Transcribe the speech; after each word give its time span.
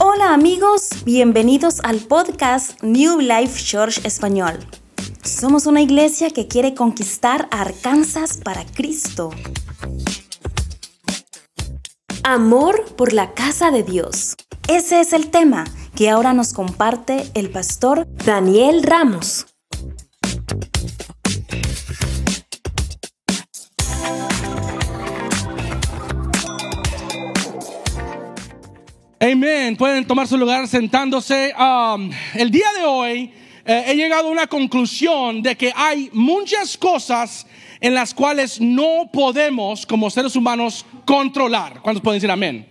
Hola 0.00 0.32
amigos, 0.32 0.90
bienvenidos 1.04 1.80
al 1.82 1.98
podcast 1.98 2.82
New 2.82 3.20
Life 3.20 3.62
Church 3.62 4.04
Español. 4.04 4.58
Somos 5.22 5.66
una 5.66 5.82
iglesia 5.82 6.30
que 6.30 6.48
quiere 6.48 6.74
conquistar 6.74 7.48
Arkansas 7.50 8.38
para 8.38 8.64
Cristo. 8.64 9.30
Amor 12.22 12.84
por 12.96 13.12
la 13.12 13.34
casa 13.34 13.70
de 13.70 13.82
Dios. 13.82 14.34
Ese 14.68 15.00
es 15.00 15.12
el 15.12 15.30
tema 15.30 15.64
que 15.94 16.10
ahora 16.10 16.32
nos 16.32 16.52
comparte 16.52 17.30
el 17.34 17.50
pastor 17.50 18.06
Daniel 18.24 18.82
Ramos. 18.82 19.46
Amén. 29.30 29.76
Pueden 29.76 30.06
tomar 30.06 30.26
su 30.26 30.38
lugar 30.38 30.66
sentándose. 30.66 31.52
Um, 31.54 32.10
el 32.32 32.50
día 32.50 32.66
de 32.78 32.84
hoy 32.84 33.30
eh, 33.66 33.84
he 33.88 33.94
llegado 33.94 34.28
a 34.28 34.30
una 34.30 34.46
conclusión 34.46 35.42
de 35.42 35.54
que 35.54 35.70
hay 35.76 36.08
muchas 36.14 36.78
cosas 36.78 37.46
en 37.78 37.92
las 37.92 38.14
cuales 38.14 38.58
no 38.58 39.10
podemos 39.12 39.84
como 39.84 40.08
seres 40.08 40.34
humanos 40.34 40.86
controlar. 41.04 41.82
¿Cuántos 41.82 42.02
pueden 42.02 42.16
decir 42.16 42.30
amén? 42.30 42.66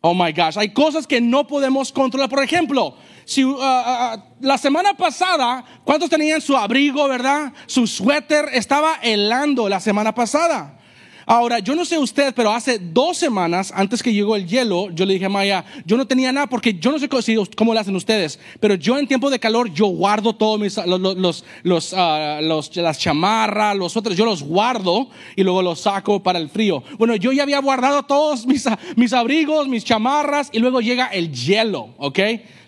Oh 0.00 0.14
my 0.14 0.30
gosh, 0.30 0.56
hay 0.56 0.68
cosas 0.68 1.04
que 1.04 1.20
no 1.20 1.48
podemos 1.48 1.90
controlar. 1.90 2.30
Por 2.30 2.44
ejemplo, 2.44 2.94
si 3.24 3.44
uh, 3.44 3.50
uh, 3.50 3.58
uh, 3.58 4.22
la 4.40 4.58
semana 4.58 4.94
pasada, 4.94 5.64
¿cuántos 5.82 6.08
tenían 6.08 6.40
su 6.40 6.56
abrigo, 6.56 7.08
verdad? 7.08 7.52
Su 7.66 7.88
suéter 7.88 8.50
estaba 8.52 9.00
helando 9.02 9.68
la 9.68 9.80
semana 9.80 10.14
pasada. 10.14 10.78
Ahora, 11.26 11.58
yo 11.60 11.74
no 11.74 11.84
sé 11.84 11.98
usted, 11.98 12.34
pero 12.34 12.52
hace 12.52 12.78
dos 12.78 13.16
semanas, 13.16 13.72
antes 13.74 14.02
que 14.02 14.12
llegó 14.12 14.36
el 14.36 14.46
hielo, 14.46 14.90
yo 14.90 15.06
le 15.06 15.14
dije 15.14 15.26
a 15.26 15.28
Maya, 15.28 15.64
yo 15.86 15.96
no 15.96 16.06
tenía 16.06 16.32
nada 16.32 16.46
porque 16.46 16.74
yo 16.74 16.90
no 16.90 16.98
sé 16.98 17.08
cómo, 17.56 17.74
lo 17.74 17.80
hacen 17.80 17.94
ustedes, 17.96 18.38
pero 18.60 18.74
yo 18.74 18.98
en 18.98 19.06
tiempo 19.06 19.30
de 19.30 19.38
calor, 19.38 19.72
yo 19.72 19.86
guardo 19.86 20.34
todos 20.34 20.58
mis, 20.58 20.76
los, 20.86 21.44
los, 21.62 21.94
ah, 21.94 22.40
los, 22.42 22.74
las 22.76 22.98
chamarras, 22.98 23.76
los 23.76 23.96
otros, 23.96 24.16
yo 24.16 24.24
los 24.24 24.42
guardo 24.42 25.08
y 25.36 25.42
luego 25.42 25.62
los 25.62 25.80
saco 25.80 26.22
para 26.22 26.38
el 26.38 26.48
frío. 26.48 26.82
Bueno, 26.98 27.16
yo 27.16 27.32
ya 27.32 27.44
había 27.44 27.60
guardado 27.60 28.02
todos 28.02 28.46
mis, 28.46 28.66
mis 28.96 29.12
abrigos, 29.12 29.68
mis 29.68 29.84
chamarras 29.84 30.50
y 30.52 30.58
luego 30.58 30.80
llega 30.80 31.06
el 31.06 31.32
hielo, 31.32 31.94
¿ok? 31.98 32.18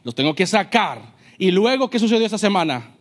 Los 0.05 0.15
tengo 0.15 0.34
que 0.34 0.47
sacar. 0.47 1.15
Y 1.39 1.50
luego, 1.50 1.91
¿qué 1.91 1.98
sucedió 1.98 2.25
esta 2.25 2.39
semana? 2.39 2.94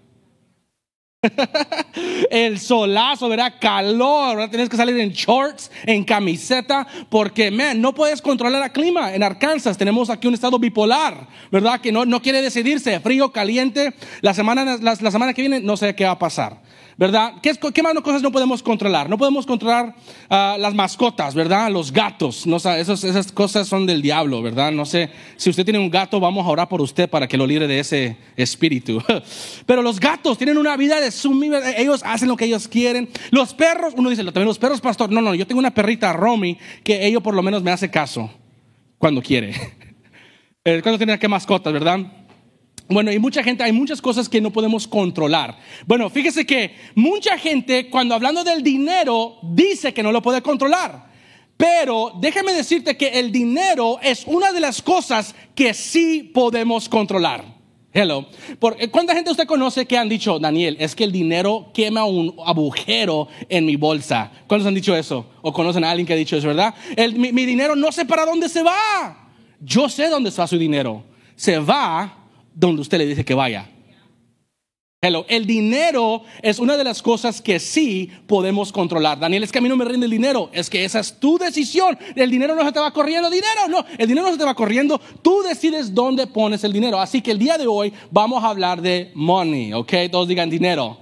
el 2.29 2.59
solazo, 2.59 3.29
¿verdad? 3.29 3.53
Calor, 3.59 4.37
¿verdad? 4.37 4.49
Tienes 4.49 4.69
que 4.69 4.77
salir 4.77 4.97
en 4.99 5.11
shorts, 5.11 5.71
en 5.85 6.03
camiseta, 6.03 6.87
porque, 7.09 7.51
man, 7.51 7.81
no 7.81 7.93
puedes 7.93 8.21
controlar 8.21 8.63
el 8.63 8.71
clima. 8.71 9.13
En 9.13 9.23
Arkansas 9.23 9.77
tenemos 9.77 10.09
aquí 10.09 10.27
un 10.27 10.33
estado 10.33 10.59
bipolar, 10.59 11.27
¿verdad? 11.51 11.79
Que 11.81 11.91
no, 11.91 12.05
no 12.05 12.21
quiere 12.21 12.41
decidirse, 12.41 12.99
frío, 12.99 13.31
caliente. 13.31 13.93
La 14.21 14.33
semana, 14.33 14.77
la 14.81 14.95
semana 14.95 15.33
que 15.33 15.41
viene 15.41 15.59
no 15.59 15.77
sé 15.77 15.95
qué 15.95 16.05
va 16.05 16.11
a 16.11 16.19
pasar. 16.19 16.61
¿verdad? 16.97 17.33
¿Qué, 17.41 17.53
qué 17.73 17.83
más 17.83 17.93
cosas 18.01 18.21
no 18.21 18.31
podemos 18.31 18.61
controlar? 18.61 19.09
No 19.09 19.17
podemos 19.17 19.45
controlar 19.45 19.95
uh, 20.29 20.59
las 20.59 20.73
mascotas, 20.73 21.33
¿verdad? 21.33 21.71
Los 21.71 21.91
gatos, 21.91 22.45
no, 22.45 22.57
esas 22.57 23.31
cosas 23.31 23.67
son 23.67 23.85
del 23.85 24.01
diablo, 24.01 24.41
¿verdad? 24.41 24.71
No 24.71 24.85
sé, 24.85 25.09
si 25.37 25.49
usted 25.49 25.63
tiene 25.63 25.79
un 25.79 25.89
gato, 25.89 26.19
vamos 26.19 26.45
a 26.45 26.49
orar 26.49 26.69
por 26.69 26.81
usted 26.81 27.09
para 27.09 27.27
que 27.27 27.37
lo 27.37 27.47
libre 27.47 27.67
de 27.67 27.79
ese 27.79 28.17
espíritu. 28.35 29.01
Pero 29.65 29.81
los 29.81 29.99
gatos 29.99 30.37
tienen 30.37 30.57
una 30.57 30.77
vida 30.77 30.99
de 30.99 31.11
su 31.13 31.41
ellos 31.77 32.01
hacen 32.05 32.27
lo 32.27 32.35
que 32.35 32.45
ellos 32.45 32.67
quieren. 32.67 33.09
Los 33.31 33.53
perros, 33.53 33.93
uno 33.95 34.09
dice, 34.09 34.23
también 34.25 34.45
los 34.45 34.59
perros, 34.59 34.81
pastor, 34.81 35.11
no, 35.11 35.21
no, 35.21 35.33
yo 35.35 35.47
tengo 35.47 35.59
una 35.59 35.73
perrita, 35.73 36.13
Romy, 36.13 36.57
que 36.83 37.05
ella 37.05 37.19
por 37.19 37.33
lo 37.33 37.43
menos 37.43 37.63
me 37.63 37.71
hace 37.71 37.89
caso 37.89 38.29
cuando 38.97 39.21
quiere. 39.21 39.53
Eh, 40.65 40.79
cuando 40.81 40.97
tiene 40.97 41.19
que 41.19 41.27
mascotas, 41.27 41.73
¿verdad? 41.73 41.99
Bueno, 42.87 43.11
y 43.11 43.19
mucha 43.19 43.43
gente, 43.43 43.63
hay 43.63 43.73
muchas 43.73 44.01
cosas 44.01 44.29
que 44.29 44.39
no 44.39 44.51
podemos 44.51 44.87
controlar. 44.87 45.57
Bueno, 45.85 46.09
fíjese 46.09 46.45
que 46.45 46.73
mucha 46.95 47.37
gente 47.37 47.89
cuando 47.89 48.15
hablando 48.15 48.45
del 48.45 48.63
dinero 48.63 49.39
dice 49.41 49.93
que 49.93 50.01
no 50.03 50.13
lo 50.13 50.21
puede 50.21 50.41
controlar. 50.41 51.11
Pero 51.57 52.13
déjeme 52.19 52.53
decirte 52.53 52.97
que 52.97 53.19
el 53.19 53.31
dinero 53.31 53.99
es 54.01 54.23
una 54.25 54.51
de 54.51 54.59
las 54.59 54.81
cosas 54.81 55.35
que 55.55 55.73
sí 55.73 56.31
podemos 56.33 56.89
controlar. 56.89 57.62
Hello. 57.95 58.25
Eh, 58.79 58.87
¿Cuánta 58.89 59.13
gente 59.13 59.29
usted 59.29 59.45
conoce 59.45 59.85
que 59.85 59.99
han 59.99 60.09
dicho, 60.09 60.39
Daniel, 60.39 60.75
es 60.79 60.95
que 60.95 61.03
el 61.03 61.11
dinero 61.11 61.69
quema 61.75 62.05
un 62.05 62.35
agujero 62.43 63.27
en 63.47 63.67
mi 63.67 63.75
bolsa? 63.75 64.31
¿Cuántos 64.47 64.67
han 64.67 64.73
dicho 64.73 64.95
eso? 64.95 65.27
¿O 65.43 65.53
conocen 65.53 65.83
a 65.83 65.91
alguien 65.91 66.07
que 66.07 66.13
ha 66.13 66.15
dicho 66.15 66.35
eso, 66.35 66.47
verdad? 66.47 66.73
mi, 67.15 67.31
mi 67.31 67.45
dinero 67.45 67.75
no 67.75 67.91
sé 67.91 68.05
para 68.05 68.25
dónde 68.25 68.49
se 68.49 68.63
va. 68.63 69.29
Yo 69.59 69.87
sé 69.89 70.09
dónde 70.09 70.29
está 70.29 70.47
su 70.47 70.57
dinero. 70.57 71.03
Se 71.35 71.59
va 71.59 72.29
donde 72.55 72.81
usted 72.81 72.97
le 72.97 73.05
dice 73.05 73.23
que 73.23 73.35
vaya. 73.35 73.69
Hello. 75.05 75.25
El 75.27 75.45
dinero 75.45 76.23
es 76.41 76.59
una 76.59 76.77
de 76.77 76.83
las 76.85 77.01
cosas 77.01 77.41
que 77.41 77.59
sí 77.59 78.09
podemos 78.25 78.71
controlar. 78.71 79.19
Daniel, 79.19 79.43
es 79.43 79.51
que 79.51 79.57
a 79.57 79.61
mí 79.61 79.67
no 79.67 79.75
me 79.75 79.83
rinde 79.83 80.05
el 80.05 80.11
dinero. 80.11 80.49
Es 80.53 80.69
que 80.69 80.85
esa 80.85 81.01
es 81.01 81.19
tu 81.19 81.37
decisión. 81.37 81.99
El 82.15 82.31
dinero 82.31 82.55
no 82.55 82.63
se 82.63 82.71
te 82.71 82.79
va 82.79 82.93
corriendo. 82.93 83.29
Dinero, 83.29 83.67
no. 83.67 83.83
El 83.97 84.07
dinero 84.07 84.27
no 84.27 84.31
se 84.31 84.39
te 84.39 84.45
va 84.45 84.55
corriendo. 84.55 85.01
Tú 85.21 85.41
decides 85.41 85.93
dónde 85.93 86.25
pones 86.25 86.63
el 86.63 86.71
dinero. 86.71 87.01
Así 87.01 87.21
que 87.21 87.31
el 87.31 87.37
día 87.37 87.57
de 87.57 87.67
hoy 87.67 87.91
vamos 88.11 88.41
a 88.45 88.47
hablar 88.47 88.81
de 88.81 89.11
money. 89.13 89.73
¿Ok? 89.73 89.93
Todos 90.09 90.29
digan 90.29 90.49
dinero. 90.49 90.97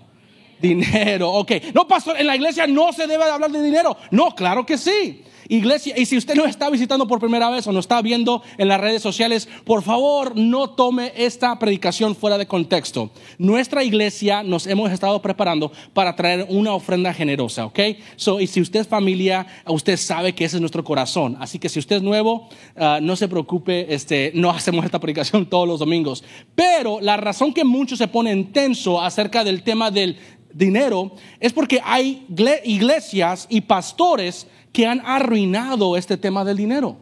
Dinero. 0.60 1.32
Ok. 1.34 1.52
No, 1.76 1.88
pastor, 1.88 2.20
en 2.20 2.26
la 2.26 2.36
iglesia 2.36 2.66
no 2.66 2.92
se 2.94 3.06
debe 3.06 3.26
hablar 3.26 3.52
de 3.52 3.62
dinero. 3.62 3.96
No, 4.10 4.34
claro 4.34 4.66
que 4.66 4.80
sí. 4.80 5.22
Iglesia, 5.48 5.94
y 5.98 6.06
si 6.06 6.18
usted 6.18 6.36
no 6.36 6.46
está 6.46 6.70
visitando 6.70 7.08
por 7.08 7.20
primera 7.20 7.50
vez 7.50 7.68
o 7.68 7.72
no 7.72 7.80
está 7.80 8.02
viendo 8.02 8.42
en 8.58 8.68
las 8.68 8.80
redes 8.80 9.02
sociales, 9.02 9.48
por 9.66 9.84
favor 9.84 10.36
no 10.36 10.72
tome 10.72 11.12
esta 11.16 11.58
predicación 11.60 12.16
fuera 12.16 12.38
de 12.38 12.48
contexto. 12.48 13.12
Nuestra 13.38 13.84
iglesia 13.84 14.44
nos 14.44 14.68
hemos 14.68 14.92
estado 14.92 15.22
preparando 15.22 15.72
para 15.94 16.16
traer 16.16 16.46
una 16.50 16.74
ofrenda 16.74 17.14
generosa, 17.14 17.66
¿ok? 17.66 17.80
So, 18.16 18.40
y 18.40 18.48
si 18.48 18.62
usted 18.62 18.82
es 18.82 18.88
familia, 18.88 19.46
usted 19.68 19.98
sabe 19.98 20.34
que 20.34 20.46
ese 20.46 20.58
es 20.58 20.62
nuestro 20.62 20.84
corazón. 20.84 21.38
Así 21.40 21.60
que 21.60 21.70
si 21.70 21.80
usted 21.80 21.98
es 21.98 22.02
nuevo, 22.02 22.50
ah, 22.76 23.00
no 23.02 23.16
se 23.16 23.28
preocupe, 23.28 23.94
este, 23.94 24.32
no 24.36 24.50
hacemos 24.50 24.86
esta 24.86 25.00
predicación 25.00 25.46
todos 25.46 25.68
los 25.68 25.80
domingos. 25.80 26.24
Pero 26.56 27.00
la 27.02 27.18
razón 27.18 27.54
que 27.54 27.64
muchos 27.64 27.98
se 27.98 28.08
ponen 28.08 28.52
tenso 28.52 29.02
acerca 29.02 29.44
del 29.44 29.64
tema 29.64 29.92
del 29.92 30.18
dinero 30.54 31.12
es 31.40 31.54
porque 31.54 31.82
hay 31.84 32.26
iglesias 32.64 33.48
y 33.50 33.62
pastores 33.62 34.48
que 34.72 34.86
han 34.86 35.02
arruinado 35.06 35.98
este 35.98 36.18
tema 36.18 36.44
del 36.44 36.58
dinero. 36.58 36.98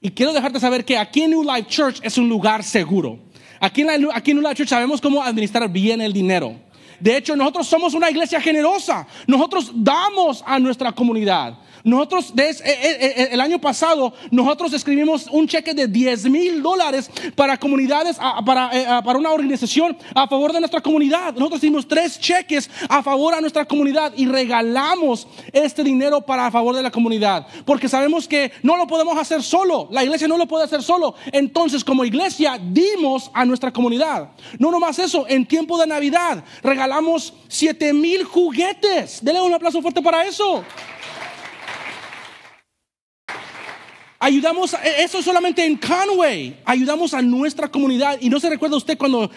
Y 0.00 0.10
quiero 0.10 0.32
dejarte 0.32 0.60
saber 0.60 0.84
que 0.84 0.98
aquí 0.98 1.22
en 1.22 1.30
New 1.30 1.42
Life 1.42 1.68
Church 1.68 2.00
es 2.02 2.18
un 2.18 2.28
lugar 2.28 2.62
seguro. 2.62 3.18
Aquí 3.60 3.82
en, 3.82 4.08
aquí 4.12 4.34
New 4.34 4.42
Life 4.42 4.56
Church 4.56 4.68
sabemos 4.68 5.00
cómo 5.00 5.22
administrar 5.22 5.68
bien 5.70 6.00
el 6.00 6.12
dinero. 6.12 6.54
De 7.00 7.16
hecho, 7.16 7.36
nosotros 7.36 7.66
somos 7.66 7.94
una 7.94 8.10
iglesia 8.10 8.40
generosa. 8.40 9.06
Nosotros 9.26 9.70
damos 9.74 10.42
a 10.46 10.58
nuestra 10.58 10.92
comunidad. 10.92 11.58
Nosotros, 11.86 12.32
eh, 12.36 12.50
eh, 12.64 12.98
eh, 13.00 13.28
el 13.30 13.40
año 13.40 13.60
pasado, 13.60 14.12
nosotros 14.32 14.72
escribimos 14.72 15.28
un 15.30 15.46
cheque 15.46 15.72
de 15.72 15.86
10 15.86 16.28
mil 16.28 16.60
dólares 16.60 17.08
para 17.36 17.56
comunidades, 17.56 18.16
para, 18.44 19.02
para 19.04 19.16
una 19.16 19.30
organización 19.30 19.96
a 20.12 20.26
favor 20.26 20.52
de 20.52 20.58
nuestra 20.58 20.80
comunidad. 20.80 21.32
Nosotros 21.34 21.62
hicimos 21.62 21.86
tres 21.86 22.18
cheques 22.18 22.68
a 22.88 23.04
favor 23.04 23.36
de 23.36 23.40
nuestra 23.40 23.64
comunidad 23.64 24.12
y 24.16 24.26
regalamos 24.26 25.28
este 25.52 25.84
dinero 25.84 26.22
para 26.22 26.48
a 26.48 26.50
favor 26.50 26.74
de 26.74 26.82
la 26.82 26.90
comunidad. 26.90 27.46
Porque 27.64 27.88
sabemos 27.88 28.26
que 28.26 28.50
no 28.64 28.76
lo 28.76 28.88
podemos 28.88 29.16
hacer 29.16 29.44
solo. 29.44 29.86
La 29.92 30.02
iglesia 30.02 30.26
no 30.26 30.38
lo 30.38 30.48
puede 30.48 30.64
hacer 30.64 30.82
solo. 30.82 31.14
Entonces, 31.30 31.84
como 31.84 32.04
iglesia, 32.04 32.58
dimos 32.60 33.30
a 33.32 33.44
nuestra 33.44 33.72
comunidad. 33.72 34.30
No 34.58 34.72
nomás 34.72 34.98
eso, 34.98 35.24
en 35.28 35.46
tiempo 35.46 35.78
de 35.78 35.86
Navidad 35.86 36.42
regalamos 36.64 37.32
7 37.46 37.92
mil 37.92 38.24
juguetes. 38.24 39.22
Dele 39.22 39.40
un 39.40 39.54
aplauso 39.54 39.80
fuerte 39.80 40.02
para 40.02 40.24
eso. 40.24 40.64
Ayudamos, 44.26 44.74
e, 44.74 45.04
eso 45.04 45.22
solamente 45.22 45.64
en 45.64 45.76
Conway, 45.76 46.56
ayudamos 46.64 47.14
a 47.14 47.22
nuestra 47.22 47.68
comunidad. 47.68 48.18
Y 48.20 48.28
no 48.28 48.40
se 48.40 48.50
recuerda 48.50 48.76
usted 48.76 48.98
cuando 48.98 49.30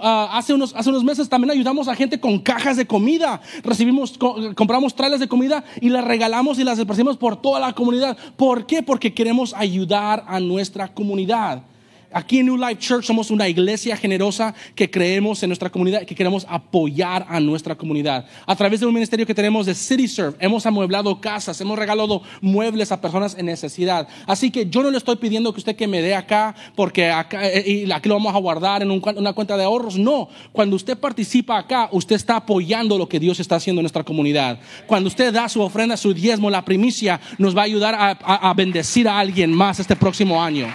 ah, 0.00 0.30
hace, 0.32 0.54
unos, 0.54 0.72
hace 0.76 0.90
unos 0.90 1.02
meses 1.02 1.28
también 1.28 1.50
ayudamos 1.50 1.88
a 1.88 1.96
gente 1.96 2.20
con 2.20 2.38
cajas 2.38 2.76
de 2.76 2.86
comida. 2.86 3.40
Recibimos, 3.64 4.16
compramos 4.54 4.94
trailers 4.94 5.18
de 5.18 5.26
comida 5.26 5.64
y 5.80 5.88
las 5.88 6.04
regalamos 6.04 6.60
y 6.60 6.62
las 6.62 6.78
esparcimos 6.78 7.16
por 7.16 7.42
toda 7.42 7.58
la 7.58 7.72
comunidad. 7.72 8.16
¿Por 8.36 8.64
qué? 8.64 8.80
Porque 8.80 9.12
queremos 9.12 9.54
ayudar 9.54 10.22
a 10.28 10.38
nuestra 10.38 10.94
comunidad. 10.94 11.64
Aquí 12.12 12.38
en 12.38 12.46
New 12.46 12.56
Life 12.56 12.78
Church 12.78 13.04
somos 13.04 13.30
una 13.30 13.48
iglesia 13.48 13.96
generosa 13.96 14.54
que 14.74 14.90
creemos 14.90 15.42
en 15.42 15.48
nuestra 15.48 15.70
comunidad, 15.70 16.04
que 16.04 16.14
queremos 16.14 16.46
apoyar 16.48 17.26
a 17.28 17.40
nuestra 17.40 17.74
comunidad. 17.74 18.26
A 18.46 18.56
través 18.56 18.80
de 18.80 18.86
un 18.86 18.94
ministerio 18.94 19.26
que 19.26 19.34
tenemos 19.34 19.66
de 19.66 19.74
City 19.74 20.08
Serve, 20.08 20.36
hemos 20.40 20.66
amueblado 20.66 21.20
casas, 21.20 21.60
hemos 21.60 21.78
regalado 21.78 22.22
muebles 22.40 22.92
a 22.92 23.00
personas 23.00 23.36
en 23.38 23.46
necesidad. 23.46 24.08
Así 24.26 24.50
que 24.50 24.68
yo 24.68 24.82
no 24.82 24.90
le 24.90 24.98
estoy 24.98 25.16
pidiendo 25.16 25.52
que 25.52 25.60
usted 25.60 25.76
que 25.76 25.86
me 25.86 26.02
dé 26.02 26.14
acá, 26.14 26.54
porque 26.74 27.10
acá, 27.10 27.46
eh, 27.48 27.84
y 27.86 27.92
aquí 27.92 28.08
lo 28.08 28.16
vamos 28.16 28.34
a 28.34 28.38
guardar 28.38 28.82
en 28.82 28.90
una 28.90 29.32
cuenta 29.32 29.56
de 29.56 29.64
ahorros. 29.64 29.98
No, 29.98 30.28
cuando 30.52 30.76
usted 30.76 30.98
participa 30.98 31.58
acá, 31.58 31.88
usted 31.92 32.16
está 32.16 32.36
apoyando 32.36 32.98
lo 32.98 33.08
que 33.08 33.20
Dios 33.20 33.40
está 33.40 33.56
haciendo 33.56 33.80
en 33.80 33.84
nuestra 33.84 34.04
comunidad. 34.04 34.58
Cuando 34.86 35.08
usted 35.08 35.32
da 35.32 35.48
su 35.48 35.60
ofrenda, 35.60 35.96
su 35.96 36.12
diezmo, 36.14 36.50
la 36.50 36.64
primicia, 36.64 37.20
nos 37.38 37.56
va 37.56 37.62
a 37.62 37.64
ayudar 37.64 37.94
a, 37.94 38.10
a 38.10 38.54
bendecir 38.54 39.08
a 39.08 39.18
alguien 39.18 39.52
más 39.52 39.80
este 39.80 39.96
próximo 39.96 40.42
año. 40.42 40.66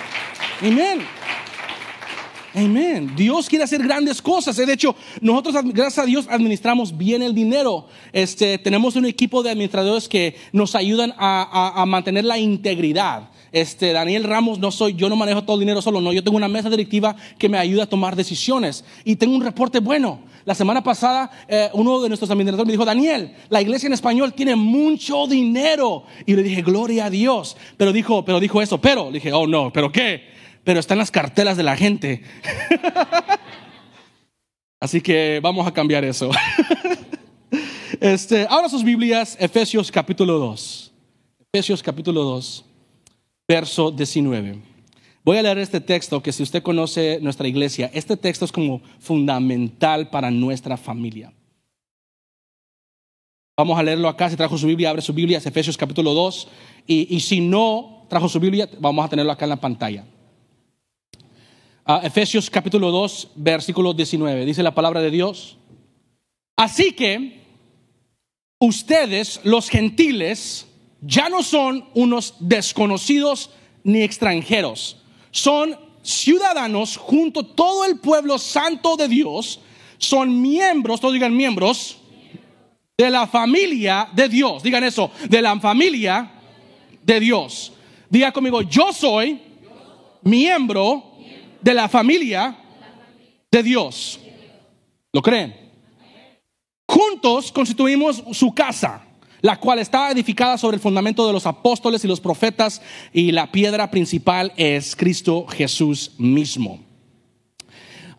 Amén. 0.61 1.24
Amén. 2.55 3.11
Dios 3.17 3.49
quiere 3.49 3.65
hacer 3.65 3.83
grandes 3.83 4.21
cosas. 4.21 4.55
De 4.55 4.71
hecho, 4.71 4.95
nosotros, 5.19 5.55
gracias 5.73 5.99
a 5.99 6.05
Dios, 6.05 6.25
administramos 6.29 6.97
bien 6.97 7.21
el 7.21 7.35
dinero. 7.35 7.87
Este, 8.13 8.57
tenemos 8.57 8.95
un 8.95 9.05
equipo 9.05 9.43
de 9.43 9.49
administradores 9.49 10.07
que 10.07 10.37
nos 10.53 10.73
ayudan 10.73 11.13
a, 11.17 11.83
mantener 11.85 12.23
la 12.23 12.39
integridad. 12.39 13.29
Este, 13.51 13.91
Daniel 13.91 14.23
Ramos, 14.23 14.57
no 14.57 14.71
soy, 14.71 14.93
yo 14.93 15.09
no 15.09 15.17
manejo 15.17 15.43
todo 15.43 15.57
el 15.57 15.61
dinero 15.61 15.81
solo, 15.81 15.99
no. 15.99 16.13
Yo 16.13 16.23
tengo 16.23 16.37
una 16.37 16.47
mesa 16.47 16.69
directiva 16.69 17.17
que 17.37 17.49
me 17.49 17.57
ayuda 17.57 17.83
a 17.83 17.87
tomar 17.87 18.15
decisiones. 18.15 18.85
Y 19.03 19.17
tengo 19.17 19.35
un 19.35 19.43
reporte 19.43 19.79
bueno. 19.79 20.21
La 20.45 20.55
semana 20.55 20.81
pasada, 20.81 21.29
eh, 21.49 21.69
uno 21.73 22.01
de 22.01 22.07
nuestros 22.07 22.31
administradores 22.31 22.67
me 22.67 22.73
dijo, 22.73 22.85
Daniel, 22.85 23.35
la 23.49 23.61
iglesia 23.61 23.87
en 23.87 23.93
español 23.93 24.33
tiene 24.33 24.55
mucho 24.55 25.27
dinero. 25.27 26.03
Y 26.25 26.35
le 26.35 26.43
dije, 26.43 26.61
gloria 26.61 27.05
a 27.05 27.09
Dios. 27.09 27.57
Pero 27.75 27.91
dijo, 27.91 28.23
pero 28.23 28.39
dijo 28.39 28.61
eso, 28.61 28.79
pero. 28.79 29.07
Le 29.07 29.15
dije, 29.15 29.33
oh 29.33 29.45
no, 29.45 29.73
pero 29.73 29.91
qué 29.91 30.34
pero 30.65 30.79
está 30.81 30.95
en 30.95 30.97
las 30.97 31.11
cartelas 31.11 31.55
de 31.55 31.63
la 31.63 31.77
gente. 31.77 32.23
Así 34.81 34.99
que 34.99 35.39
vamos 35.41 35.65
a 35.65 35.71
cambiar 35.71 36.03
eso. 36.03 36.29
Este, 38.01 38.45
ahora 38.49 38.67
sus 38.67 38.83
Biblias, 38.83 39.37
Efesios 39.39 39.89
capítulo 39.89 40.37
2. 40.37 40.91
Efesios 41.53 41.81
capítulo 41.81 42.23
2, 42.23 42.65
verso 43.47 43.89
19. 43.89 44.59
Voy 45.23 45.37
a 45.37 45.41
leer 45.41 45.59
este 45.59 45.79
texto 45.79 46.21
que 46.21 46.33
si 46.33 46.43
usted 46.43 46.61
conoce 46.61 47.19
nuestra 47.21 47.47
iglesia, 47.47 47.89
este 47.93 48.17
texto 48.17 48.43
es 48.43 48.51
como 48.51 48.81
fundamental 48.99 50.09
para 50.09 50.29
nuestra 50.29 50.75
familia. 50.75 51.31
Vamos 53.57 53.79
a 53.79 53.83
leerlo 53.83 54.09
acá, 54.09 54.29
si 54.29 54.35
trajo 54.35 54.57
su 54.57 54.67
Biblia, 54.67 54.89
abre 54.89 55.01
su 55.01 55.13
Biblia, 55.13 55.37
es 55.37 55.45
Efesios 55.45 55.77
capítulo 55.77 56.13
2, 56.13 56.47
y, 56.85 57.15
y 57.15 57.21
si 57.21 57.39
no 57.39 58.05
trajo 58.09 58.27
su 58.27 58.39
Biblia, 58.41 58.69
vamos 58.79 59.05
a 59.05 59.09
tenerlo 59.09 59.31
acá 59.31 59.45
en 59.45 59.49
la 59.49 59.61
pantalla. 59.61 60.05
Efesios 61.87 62.49
capítulo 62.49 62.89
2, 62.89 63.31
versículo 63.35 63.93
19. 63.93 64.45
Dice 64.45 64.63
la 64.63 64.73
palabra 64.73 65.01
de 65.01 65.11
Dios. 65.11 65.57
Así 66.57 66.93
que 66.93 67.43
ustedes, 68.59 69.39
los 69.43 69.69
gentiles, 69.69 70.65
ya 71.01 71.29
no 71.29 71.43
son 71.43 71.87
unos 71.93 72.35
desconocidos 72.39 73.51
ni 73.83 74.01
extranjeros. 74.01 74.97
Son 75.29 75.77
ciudadanos 76.01 76.97
junto 76.97 77.41
a 77.41 77.55
todo 77.55 77.85
el 77.85 77.99
pueblo 77.99 78.39
santo 78.39 78.95
de 78.95 79.07
Dios. 79.07 79.59
Son 79.99 80.41
miembros, 80.41 80.99
todos 80.99 81.13
digan 81.13 81.37
miembros, 81.37 81.97
de 82.97 83.11
la 83.11 83.27
familia 83.27 84.09
de 84.11 84.27
Dios. 84.27 84.63
Digan 84.63 84.83
eso, 84.83 85.11
de 85.29 85.39
la 85.39 85.59
familia 85.59 86.31
de 87.03 87.19
Dios. 87.19 87.73
Diga 88.09 88.31
conmigo, 88.31 88.63
yo 88.63 88.91
soy 88.91 89.39
miembro 90.23 91.14
de 91.65 91.73
la 91.73 91.89
familia 91.89 92.55
de 93.51 93.63
Dios. 93.63 94.19
¿Lo 95.11 95.19
creen? 95.19 95.55
Juntos 96.87 97.51
constituimos 97.51 98.23
su 98.33 98.53
casa, 98.53 99.01
la 99.41 99.59
cual 99.59 99.79
está 99.79 100.11
edificada 100.11 100.59
sobre 100.59 100.75
el 100.75 100.81
fundamento 100.81 101.25
de 101.25 101.33
los 101.33 101.47
apóstoles 101.47 102.05
y 102.05 102.07
los 102.07 102.21
profetas, 102.21 102.83
y 103.11 103.31
la 103.31 103.51
piedra 103.51 103.89
principal 103.89 104.53
es 104.57 104.95
Cristo 104.95 105.47
Jesús 105.47 106.11
mismo. 106.19 106.83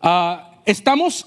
Ah, 0.01 0.59
estamos 0.65 1.25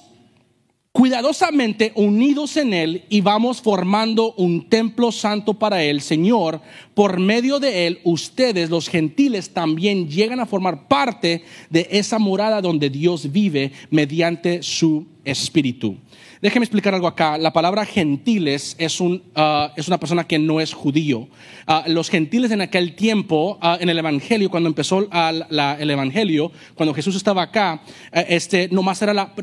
cuidadosamente 0.92 1.92
unidos 1.94 2.56
en 2.56 2.75
Él 2.75 3.04
y 3.08 3.20
vamos 3.20 3.60
formando 3.60 4.32
un 4.34 4.69
templo 4.69 5.12
santo 5.12 5.54
para 5.54 5.82
Él, 5.82 6.00
Señor, 6.00 6.60
por 6.94 7.20
medio 7.20 7.60
de 7.60 7.87
Él, 7.87 8.00
ustedes, 8.04 8.70
los 8.70 8.88
gentiles, 8.88 9.50
también 9.50 10.08
llegan 10.08 10.40
a 10.40 10.46
formar 10.46 10.88
parte 10.88 11.44
de 11.70 11.87
esa 11.90 12.19
morada 12.19 12.60
donde 12.60 12.90
Dios 12.90 13.31
vive 13.31 13.72
mediante 13.90 14.62
su 14.62 15.06
Espíritu. 15.25 15.96
Déjeme 16.42 16.64
explicar 16.64 16.94
algo 16.94 17.06
acá. 17.06 17.37
La 17.37 17.52
palabra 17.52 17.84
gentiles 17.84 18.75
es, 18.78 18.98
un, 19.00 19.22
ah, 19.34 19.75
es 19.76 19.88
una 19.88 20.00
persona 20.00 20.25
que 20.25 20.38
no 20.38 20.58
es 20.60 20.72
judío. 20.72 21.28
Ah, 21.66 21.84
los 21.87 22.08
gentiles 22.08 22.50
en 22.50 22.62
aquel 22.62 22.96
tiempo, 22.96 23.58
ah, 23.60 23.76
en 23.78 23.90
el 23.90 23.98
Evangelio, 23.98 24.50
cuando 24.50 24.69
empezó 24.70 25.00
el 25.00 25.90
Evangelio, 25.90 26.50
cuando 26.75 26.94
Jesús 26.94 27.14
estaba 27.14 27.42
acá, 27.42 27.82
eh, 28.10 28.25
este, 28.31 28.69
nomás 28.70 29.02
era 29.02 29.12
la, 29.12 29.34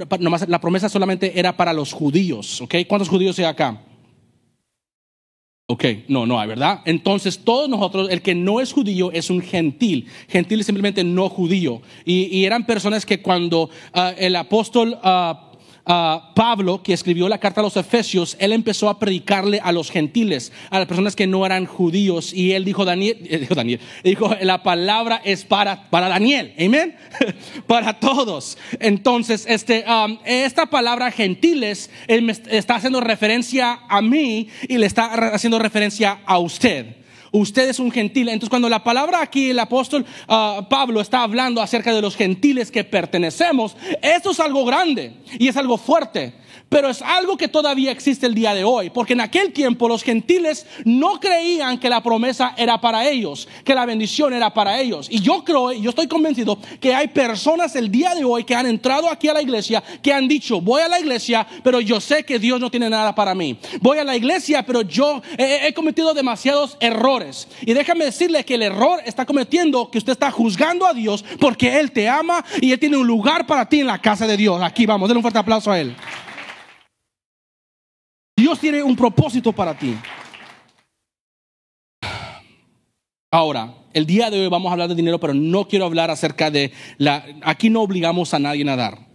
la 0.48 0.60
promesa 0.60 0.90
solamente 0.90 1.40
era 1.40 1.56
para 1.56 1.72
los 1.72 1.94
judíos. 1.94 2.62
¿okay? 2.62 2.86
¿Cuántos 2.86 3.10
judíos 3.10 3.38
hay 3.38 3.46
acá? 3.46 3.80
Ok, 5.70 5.84
no, 6.08 6.26
no 6.26 6.40
hay, 6.40 6.48
¿verdad? 6.48 6.80
Entonces, 6.86 7.40
todos 7.44 7.70
nosotros, 7.70 8.08
el 8.10 8.22
que 8.22 8.34
no 8.34 8.62
es 8.62 8.72
judío 8.72 9.12
es 9.12 9.30
un 9.30 9.42
gentil. 9.42 10.08
Gentil 10.30 10.62
es 10.62 10.66
simplemente 10.66 11.04
no 11.04 11.28
judío. 11.30 11.82
Y, 12.06 12.46
eran 12.46 12.66
personas 12.66 13.06
que 13.06 13.22
cuando 13.22 13.70
el 14.18 14.38
apóstol 14.38 14.98
Pablo, 15.88 16.84
que 16.84 16.92
escribió 16.92 17.30
la 17.30 17.38
carta 17.38 17.62
a 17.62 17.64
los 17.64 17.78
Efesios, 17.78 18.36
él 18.40 18.52
empezó 18.52 18.90
a 18.90 19.00
predicarle 19.00 19.62
a 19.64 19.72
los 19.72 19.90
gentiles, 19.90 20.52
a 20.70 20.80
las 20.80 20.88
personas 20.88 21.16
que 21.16 21.28
no 21.28 21.46
eran 21.46 21.66
judíos, 21.66 22.34
y 22.34 22.52
él 22.52 22.66
dijo, 22.66 22.84
Daniel, 22.84 23.18
dijo, 23.40 23.56
Daniel, 23.56 23.80
dijo, 24.04 24.36
la 24.42 24.64
palabra 24.64 25.22
es 25.24 25.46
para, 25.46 25.90
para 25.90 26.10
Daniel, 26.10 26.54
amén, 26.60 26.96
para 27.68 28.00
todos. 28.00 28.58
Entonces, 28.80 29.46
este, 29.48 29.86
um, 29.88 30.18
esta 30.26 30.66
palabra 30.66 31.10
gentiles, 31.12 31.90
está 32.08 32.76
haciendo 32.76 33.00
referencia 33.00 33.80
a 33.88 34.02
mí 34.02 34.50
y 34.68 34.78
le 34.78 34.86
está 34.86 35.06
haciendo 35.34 35.58
referencia 35.58 36.20
a 36.26 36.38
usted 36.38 36.98
usted 37.32 37.70
es 37.70 37.80
un 37.80 37.92
gentil. 37.92 38.30
Entonces 38.30 38.50
cuando 38.50 38.70
la 38.70 38.84
palabra 38.84 39.22
aquí, 39.22 39.52
el 39.52 39.60
apóstol 39.60 40.06
ah, 40.28 40.68
Pablo 40.70 41.02
está 41.02 41.24
hablando 41.24 41.62
acerca 41.62 41.94
de 41.94 42.02
los 42.02 42.16
gentiles 42.16 42.72
que 42.72 42.84
pertenecemos, 42.84 43.76
esto 44.02 44.32
es 44.32 44.40
algo 44.40 44.66
grande 44.66 45.14
y 45.38 45.48
es 45.48 45.58
algo 45.58 45.78
fuerte. 45.78 46.34
Pero 46.70 46.90
es 46.90 47.02
algo 47.02 47.38
que 47.38 47.48
todavía 47.48 47.92
existe 47.92 48.26
el 48.26 48.34
día 48.34 48.54
de 48.54 48.66
hoy, 48.66 48.90
porque 48.90 49.14
en 49.14 49.22
aquel 49.22 49.54
tiempo 49.54 49.88
los 49.88 50.04
gentiles 50.04 50.66
no 50.84 51.20
creían 51.20 51.80
que 51.80 51.90
la 51.90 52.04
promesa 52.04 52.56
era 52.58 52.82
para 52.82 53.08
ellos, 53.08 53.48
que 53.64 53.74
la 53.74 53.86
bendición 53.86 54.34
era 54.34 54.54
para 54.54 54.80
ellos. 54.80 55.08
Y 55.10 55.22
yo 55.22 55.44
creo, 55.46 55.72
yo 55.72 55.92
estoy 55.92 56.08
convencido 56.08 56.60
que 56.82 56.94
hay 56.94 57.08
personas 57.08 57.76
el 57.76 57.90
día 57.90 58.14
de 58.16 58.26
hoy 58.26 58.44
que 58.44 58.54
han 58.54 58.66
entrado 58.66 59.10
aquí 59.10 59.30
a 59.30 59.34
la 59.34 59.42
iglesia, 59.42 59.82
que 60.02 60.12
han 60.12 60.28
dicho, 60.28 60.60
voy 60.60 60.82
a 60.82 60.90
la 60.90 61.00
iglesia, 61.00 61.48
pero 61.64 61.80
yo 61.80 62.02
sé 62.02 62.24
que 62.24 62.38
Dios 62.38 62.60
no 62.60 62.70
tiene 62.70 62.90
nada 62.90 63.16
para 63.16 63.34
mí. 63.34 63.58
Voy 63.80 64.00
a 64.00 64.04
la 64.04 64.18
iglesia, 64.18 64.66
pero 64.66 64.82
yo 64.82 65.22
he, 65.38 65.68
he 65.68 65.74
cometido 65.74 66.14
demasiados 66.14 66.76
errores. 66.82 67.17
Y 67.62 67.74
déjame 67.74 68.06
decirle 68.06 68.44
que 68.44 68.56
el 68.56 68.64
error 68.64 69.00
está 69.06 69.26
cometiendo 69.26 69.90
que 69.90 69.98
usted 69.98 70.14
está 70.14 70.32
juzgando 70.32 70.86
a 70.86 70.94
Dios 70.94 71.24
porque 71.40 71.80
Él 71.80 71.92
te 71.92 72.08
ama 72.08 72.44
y 72.62 72.72
Él 72.72 72.80
tiene 72.80 72.98
un 72.98 73.08
lugar 73.08 73.46
para 73.46 73.68
ti 73.68 73.80
en 73.80 73.88
la 73.88 74.00
casa 74.00 74.28
de 74.28 74.38
Dios. 74.38 74.62
Aquí 74.62 74.86
vamos, 74.86 75.08
denle 75.08 75.20
un 75.20 75.24
fuerte 75.24 75.40
aplauso 75.40 75.72
a 75.72 75.80
Él. 75.80 75.96
Dios 78.38 78.60
tiene 78.60 78.84
un 78.84 78.96
propósito 78.96 79.52
para 79.52 79.78
ti. 79.78 79.96
Ahora, 83.32 83.74
el 83.94 84.06
día 84.06 84.30
de 84.30 84.40
hoy 84.40 84.48
vamos 84.48 84.70
a 84.70 84.74
hablar 84.74 84.90
de 84.90 84.96
dinero, 84.96 85.20
pero 85.20 85.34
no 85.34 85.68
quiero 85.68 85.86
hablar 85.86 86.12
acerca 86.12 86.52
de 86.52 86.72
la... 86.98 87.26
Aquí 87.44 87.70
no 87.70 87.82
obligamos 87.82 88.34
a 88.34 88.40
nadie 88.40 88.70
a 88.70 88.76
dar. 88.76 89.07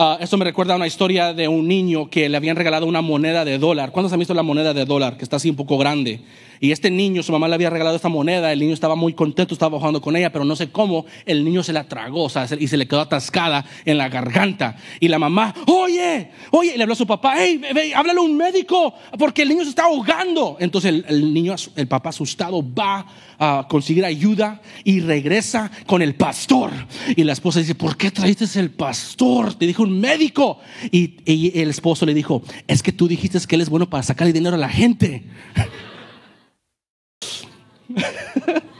Uh, 0.00 0.14
esto 0.20 0.36
me 0.36 0.44
recuerda 0.44 0.74
a 0.74 0.76
una 0.76 0.86
historia 0.86 1.34
de 1.34 1.48
un 1.48 1.66
niño 1.66 2.08
que 2.08 2.28
le 2.28 2.36
habían 2.36 2.54
regalado 2.54 2.86
una 2.86 3.02
moneda 3.02 3.44
de 3.44 3.58
dólar. 3.58 3.90
¿Cuántos 3.90 4.12
han 4.12 4.20
visto 4.20 4.32
la 4.32 4.44
moneda 4.44 4.72
de 4.72 4.84
dólar? 4.84 5.16
Que 5.16 5.24
está 5.24 5.34
así 5.38 5.50
un 5.50 5.56
poco 5.56 5.76
grande. 5.76 6.20
Y 6.60 6.70
este 6.70 6.88
niño, 6.88 7.20
su 7.24 7.32
mamá 7.32 7.48
le 7.48 7.56
había 7.56 7.68
regalado 7.68 7.96
esta 7.96 8.08
moneda, 8.08 8.52
el 8.52 8.60
niño 8.60 8.74
estaba 8.74 8.94
muy 8.94 9.12
contento, 9.12 9.54
estaba 9.54 9.76
bajando 9.76 10.00
con 10.00 10.14
ella, 10.14 10.30
pero 10.30 10.44
no 10.44 10.54
sé 10.54 10.70
cómo, 10.70 11.04
el 11.26 11.44
niño 11.44 11.64
se 11.64 11.72
la 11.72 11.88
tragó 11.88 12.24
o 12.24 12.28
sea, 12.28 12.46
y 12.58 12.68
se 12.68 12.76
le 12.76 12.86
quedó 12.86 13.00
atascada 13.00 13.64
en 13.84 13.98
la 13.98 14.08
garganta. 14.08 14.76
Y 15.00 15.08
la 15.08 15.18
mamá, 15.18 15.52
oye, 15.66 16.30
oye, 16.52 16.76
le 16.76 16.82
habló 16.84 16.92
a 16.92 16.96
su 16.96 17.06
papá, 17.06 17.34
hey, 17.36 17.60
háblale 17.92 18.20
a 18.20 18.22
un 18.22 18.36
médico, 18.36 18.94
porque 19.18 19.42
el 19.42 19.48
niño 19.48 19.64
se 19.64 19.70
está 19.70 19.86
ahogando. 19.86 20.58
Entonces 20.60 21.04
el, 21.08 21.34
niño, 21.34 21.56
el 21.74 21.88
papá 21.88 22.10
asustado, 22.10 22.64
va 22.72 23.04
a 23.38 23.66
conseguir 23.68 24.04
ayuda 24.04 24.60
y 24.84 25.00
regresa 25.00 25.70
con 25.86 26.02
el 26.02 26.14
pastor. 26.14 26.70
Y 27.16 27.24
la 27.24 27.32
esposa 27.32 27.60
dice, 27.60 27.74
¿por 27.74 27.96
qué 27.96 28.10
traíste 28.10 28.46
el 28.58 28.70
pastor? 28.70 29.54
Te 29.54 29.66
dijo 29.66 29.82
un 29.82 29.98
médico. 29.98 30.58
Y, 30.90 31.16
y 31.24 31.58
el 31.58 31.70
esposo 31.70 32.04
le 32.04 32.14
dijo, 32.14 32.42
es 32.66 32.82
que 32.82 32.92
tú 32.92 33.08
dijiste 33.08 33.38
que 33.46 33.54
él 33.56 33.62
es 33.62 33.70
bueno 33.70 33.88
para 33.88 34.02
sacarle 34.02 34.32
dinero 34.32 34.56
a 34.56 34.58
la 34.58 34.68
gente. 34.68 35.24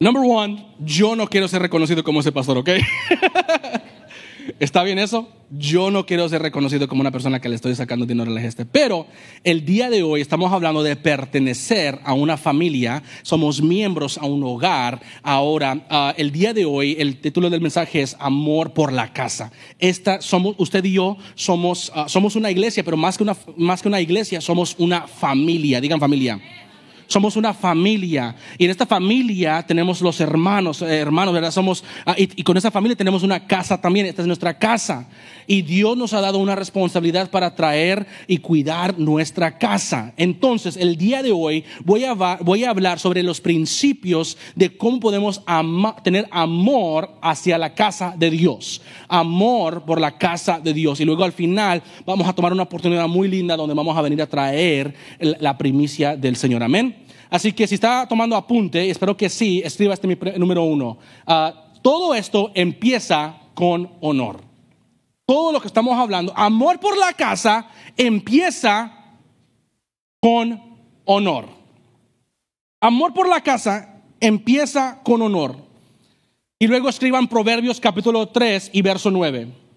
Number 0.00 0.22
one, 0.24 0.64
yo 0.78 1.16
no 1.16 1.26
quiero 1.26 1.48
ser 1.48 1.60
reconocido 1.60 2.04
como 2.04 2.20
ese 2.20 2.30
pastor, 2.30 2.58
¿ok? 2.58 2.70
¿Está 4.60 4.82
bien 4.82 4.98
eso? 4.98 5.28
Yo 5.50 5.90
no 5.90 6.04
quiero 6.06 6.28
ser 6.28 6.42
reconocido 6.42 6.88
como 6.88 7.00
una 7.00 7.10
persona 7.10 7.40
que 7.40 7.48
le 7.48 7.54
estoy 7.54 7.74
sacando 7.74 8.06
dinero 8.06 8.30
a 8.30 8.34
la 8.34 8.40
gente. 8.40 8.64
Pero 8.64 9.06
el 9.44 9.64
día 9.64 9.90
de 9.90 10.02
hoy 10.02 10.20
estamos 10.20 10.52
hablando 10.52 10.82
de 10.82 10.96
pertenecer 10.96 11.98
a 12.04 12.12
una 12.14 12.36
familia. 12.36 13.02
Somos 13.22 13.62
miembros 13.62 14.18
a 14.18 14.26
un 14.26 14.42
hogar. 14.44 15.00
Ahora, 15.22 15.86
ah, 15.88 16.14
el 16.16 16.32
día 16.32 16.54
de 16.54 16.64
hoy, 16.64 16.96
el 16.98 17.20
título 17.20 17.50
del 17.50 17.60
mensaje 17.60 18.02
es 18.02 18.16
Amor 18.18 18.72
por 18.72 18.92
la 18.92 19.12
casa. 19.12 19.50
Esta, 19.78 20.20
somos, 20.20 20.54
usted 20.58 20.84
y 20.84 20.92
yo 20.92 21.16
somos, 21.34 21.92
ah, 21.94 22.06
somos 22.08 22.36
una 22.36 22.50
iglesia, 22.50 22.84
pero 22.84 22.96
más 22.96 23.16
que 23.16 23.22
una, 23.22 23.36
más 23.56 23.82
que 23.82 23.88
una 23.88 24.00
iglesia, 24.00 24.40
somos 24.40 24.74
una 24.78 25.06
familia. 25.06 25.80
Digan 25.80 26.00
familia 26.00 26.40
somos 27.08 27.36
una 27.36 27.54
familia 27.54 28.36
y 28.58 28.66
en 28.66 28.70
esta 28.70 28.86
familia 28.86 29.64
tenemos 29.66 30.00
los 30.02 30.20
hermanos, 30.20 30.82
eh, 30.82 30.98
hermanos, 30.98 31.34
¿verdad? 31.34 31.50
Somos, 31.50 31.82
ah, 32.06 32.14
y, 32.16 32.42
con 32.42 32.56
esa 32.56 32.70
familia 32.70 32.96
tenemos 32.96 33.22
una 33.22 33.46
casa 33.46 33.80
también, 33.80 34.06
esta 34.06 34.22
es 34.22 34.28
nuestra 34.28 34.58
casa. 34.58 35.08
Y 35.46 35.62
Dios 35.62 35.96
nos 35.96 36.12
ha 36.12 36.20
dado 36.20 36.38
una 36.38 36.54
responsabilidad 36.54 37.30
para 37.30 37.54
traer 37.54 38.06
y 38.26 38.38
cuidar 38.38 38.98
nuestra 38.98 39.56
casa. 39.56 40.12
Entonces, 40.18 40.76
el 40.76 40.98
día 40.98 41.22
de 41.22 41.32
hoy 41.32 41.64
voy 41.84 42.04
a, 42.04 42.12
voy 42.12 42.64
a 42.64 42.70
hablar 42.70 42.98
sobre 42.98 43.22
los 43.22 43.40
principios 43.40 44.36
de 44.54 44.76
cómo 44.76 45.00
podemos 45.00 45.42
tener 46.04 46.28
amor 46.30 47.18
hacia 47.22 47.56
la 47.56 47.74
casa 47.74 48.14
de 48.18 48.30
Dios. 48.30 48.82
Amor 49.08 49.86
por 49.86 49.98
la 49.98 50.18
casa 50.18 50.60
de 50.60 50.74
Dios. 50.74 51.00
Y 51.00 51.06
luego 51.06 51.24
al 51.24 51.32
final 51.32 51.82
vamos 52.04 52.28
a 52.28 52.34
tomar 52.34 52.52
una 52.52 52.64
oportunidad 52.64 53.08
muy 53.08 53.28
linda 53.28 53.56
donde 53.56 53.74
vamos 53.74 53.96
a 53.96 54.02
venir 54.02 54.20
a 54.20 54.26
traer 54.26 54.94
la 55.18 55.56
primicia 55.56 56.14
del 56.14 56.36
Señor. 56.36 56.62
Amén. 56.62 56.97
Así 57.30 57.52
que 57.52 57.66
si 57.66 57.74
está 57.74 58.06
tomando 58.08 58.36
apunte, 58.36 58.90
espero 58.90 59.16
que 59.16 59.28
sí, 59.28 59.60
escriba 59.64 59.94
este 59.94 60.08
número 60.38 60.62
uno. 60.62 60.98
Ah, 61.26 61.72
todo 61.82 62.14
esto 62.14 62.50
empieza 62.54 63.36
con 63.54 63.90
honor. 64.00 64.40
Todo 65.26 65.52
lo 65.52 65.60
que 65.60 65.66
estamos 65.66 65.98
hablando, 65.98 66.32
amor 66.36 66.80
por 66.80 66.96
la 66.96 67.12
casa, 67.12 67.68
empieza 67.96 68.92
con 70.20 70.60
honor. 71.04 71.48
Amor 72.80 73.12
por 73.12 73.28
la 73.28 73.42
casa 73.42 74.02
empieza 74.20 75.00
con 75.02 75.22
honor. 75.22 75.56
Y 76.58 76.66
luego 76.66 76.88
escriban 76.88 77.28
Proverbios 77.28 77.80
capítulo 77.80 78.28
3 78.28 78.70
y 78.72 78.82
verso 78.82 79.10
9. 79.10 79.67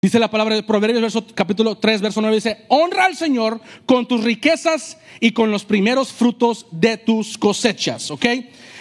Dice 0.00 0.20
la 0.20 0.30
palabra 0.30 0.54
de 0.54 0.62
Proverbios 0.62 1.18
capítulo 1.34 1.76
3, 1.76 2.02
verso 2.02 2.20
9, 2.20 2.36
dice, 2.36 2.64
honra 2.68 3.06
al 3.06 3.16
Señor 3.16 3.60
con 3.84 4.06
tus 4.06 4.22
riquezas 4.22 4.96
y 5.18 5.32
con 5.32 5.50
los 5.50 5.64
primeros 5.64 6.12
frutos 6.12 6.66
de 6.70 6.98
tus 6.98 7.36
cosechas, 7.36 8.08
¿ok? 8.12 8.24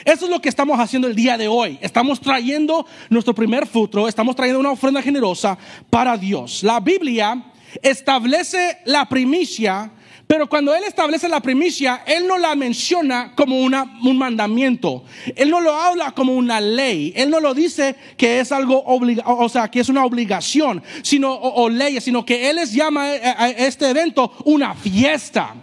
Eso 0.05 0.25
es 0.25 0.29
lo 0.29 0.39
que 0.39 0.49
estamos 0.49 0.79
haciendo 0.79 1.07
el 1.07 1.15
día 1.15 1.35
de 1.35 1.47
hoy. 1.47 1.79
Estamos 1.81 2.21
trayendo 2.21 2.85
nuestro 3.09 3.33
primer 3.33 3.65
fruto, 3.65 4.07
estamos 4.07 4.35
trayendo 4.35 4.59
una 4.59 4.69
ofrenda 4.69 5.01
generosa 5.01 5.57
para 5.89 6.15
Dios. 6.17 6.61
La 6.61 6.79
Biblia 6.81 7.45
establece 7.81 8.77
la 8.85 9.09
primicia 9.09 9.91
pero 10.27 10.47
cuando 10.47 10.75
Él 10.75 10.83
establece 10.85 11.29
la 11.29 11.39
primicia, 11.39 12.03
Él 12.05 12.27
no 12.27 12.37
la 12.37 12.53
menciona 12.55 13.33
como 13.33 13.61
una, 13.61 13.97
un 14.03 14.17
mandamiento. 14.17 15.05
Él 15.35 15.49
no 15.49 15.61
lo 15.61 15.73
habla 15.73 16.11
como 16.11 16.35
una 16.35 16.59
ley. 16.59 17.13
Él 17.15 17.29
no 17.29 17.39
lo 17.39 17.53
dice 17.53 17.95
que 18.17 18.41
es 18.41 18.51
algo 18.51 18.83
obligado, 18.85 19.37
o 19.37 19.47
sea, 19.47 19.69
que 19.69 19.79
es 19.79 19.87
una 19.87 20.03
obligación, 20.03 20.83
sino, 21.01 21.33
o, 21.33 21.63
o 21.63 21.69
ley, 21.69 22.01
sino 22.01 22.25
que 22.25 22.49
Él 22.49 22.57
les 22.57 22.73
llama 22.73 23.05
a 23.05 23.49
este 23.49 23.89
evento 23.89 24.33
una 24.43 24.75
fiesta 24.75 25.55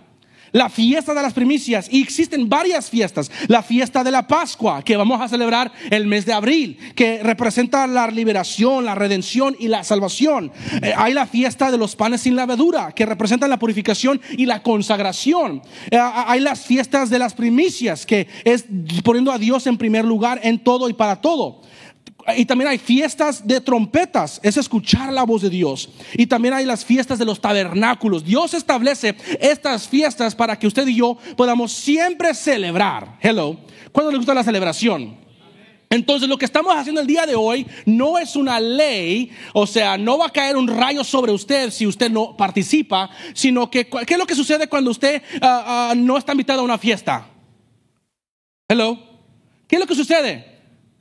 la 0.55 0.71
fiesta 0.71 1.13
de 1.13 1.21
las 1.21 1.33
primicias 1.33 1.89
y 1.91 2.01
existen 2.01 2.49
varias 2.49 2.89
fiestas. 2.89 3.31
La 3.49 3.63
fiesta 3.63 4.05
de 4.05 4.13
la 4.13 4.27
Pascua 4.27 4.83
que 4.83 4.97
vamos 4.97 5.21
a 5.21 5.29
celebrar 5.29 5.73
el 5.91 6.07
mes 6.07 6.25
de 6.25 6.33
abril, 6.33 6.79
que 6.95 7.23
representa 7.25 7.87
la 7.89 8.07
liberación, 8.07 8.85
la 8.85 8.95
redención 8.95 9.57
y 9.59 9.67
la 9.67 9.83
salvación. 9.83 10.53
Eh, 10.81 10.95
hay 10.97 11.13
la 11.13 11.27
fiesta 11.27 11.73
de 11.73 11.77
los 11.77 11.97
panes 11.97 12.21
sin 12.21 12.37
levadura 12.37 12.93
que 12.93 13.05
representan 13.05 13.51
la 13.51 13.59
purificación 13.59 14.21
y 14.39 14.47
la 14.47 14.63
consagración. 14.63 15.61
Eh, 15.91 15.99
hay 15.99 16.39
las 16.39 16.61
fiestas 16.65 17.11
de 17.11 17.19
las 17.19 17.35
primicias 17.35 18.07
que 18.07 18.29
es 18.45 18.65
poniendo 19.03 19.33
a 19.33 19.39
Dios 19.39 19.67
en 19.67 19.77
primer 19.77 20.05
lugar 20.05 20.39
en 20.45 20.63
todo 20.63 20.89
y 20.89 20.93
para 20.93 21.21
todo. 21.21 21.63
Y 22.37 22.47
también 22.47 22.69
hay 22.69 22.79
fiestas 22.79 23.47
de 23.47 23.61
trompetas, 23.61 24.41
es 24.43 24.57
escuchar 24.57 25.13
la 25.13 25.25
voz 25.25 25.43
de 25.43 25.51
Dios. 25.51 25.91
Y 26.15 26.27
también 26.27 26.55
hay 26.55 26.65
las 26.65 26.85
fiestas 26.85 27.19
de 27.19 27.25
los 27.25 27.41
tabernáculos. 27.41 28.25
Dios 28.25 28.55
establece 28.55 29.15
estas 29.41 29.87
fiestas 29.87 30.35
para 30.35 30.59
que 30.59 30.67
usted 30.67 30.87
y 30.87 30.97
yo 30.97 31.19
podamos 31.37 31.73
siempre 31.73 32.33
celebrar. 32.35 33.19
Hello. 33.21 33.59
¿Cuándo 33.93 34.11
le 34.11 34.17
gusta 34.17 34.35
la 34.35 34.43
celebración? 34.43 35.25
Entonces 35.91 36.29
lo 36.29 36.39
que 36.39 36.47
estamos 36.47 36.75
haciendo 36.75 37.01
el 37.01 37.07
día 37.07 37.27
de 37.27 37.35
hoy 37.35 37.67
no 37.85 38.19
es 38.19 38.35
una 38.35 38.59
ley, 38.59 39.31
o 39.53 39.67
sea, 39.67 39.97
no 39.97 40.19
va 40.19 40.27
a 40.27 40.33
caer 40.33 40.57
un 40.57 40.67
rayo 40.67 41.05
sobre 41.05 41.31
usted 41.31 41.71
si 41.71 41.87
usted 41.87 42.11
no 42.11 42.37
participa, 42.37 43.11
sino 43.33 43.71
que 43.71 43.87
¿qué 43.87 44.15
es 44.15 44.19
lo 44.19 44.27
que 44.27 44.35
sucede 44.35 44.67
cuando 44.67 44.91
usted 44.91 45.23
ah, 45.41 45.93
no 45.97 46.19
está 46.19 46.33
invitado 46.33 46.63
a 46.63 46.65
una 46.65 46.79
fiesta? 46.79 47.29
Hello. 48.67 48.99
¿Qué 49.69 49.77
es 49.77 49.81
lo 49.81 49.87
que 49.87 49.95
sucede? 49.95 50.54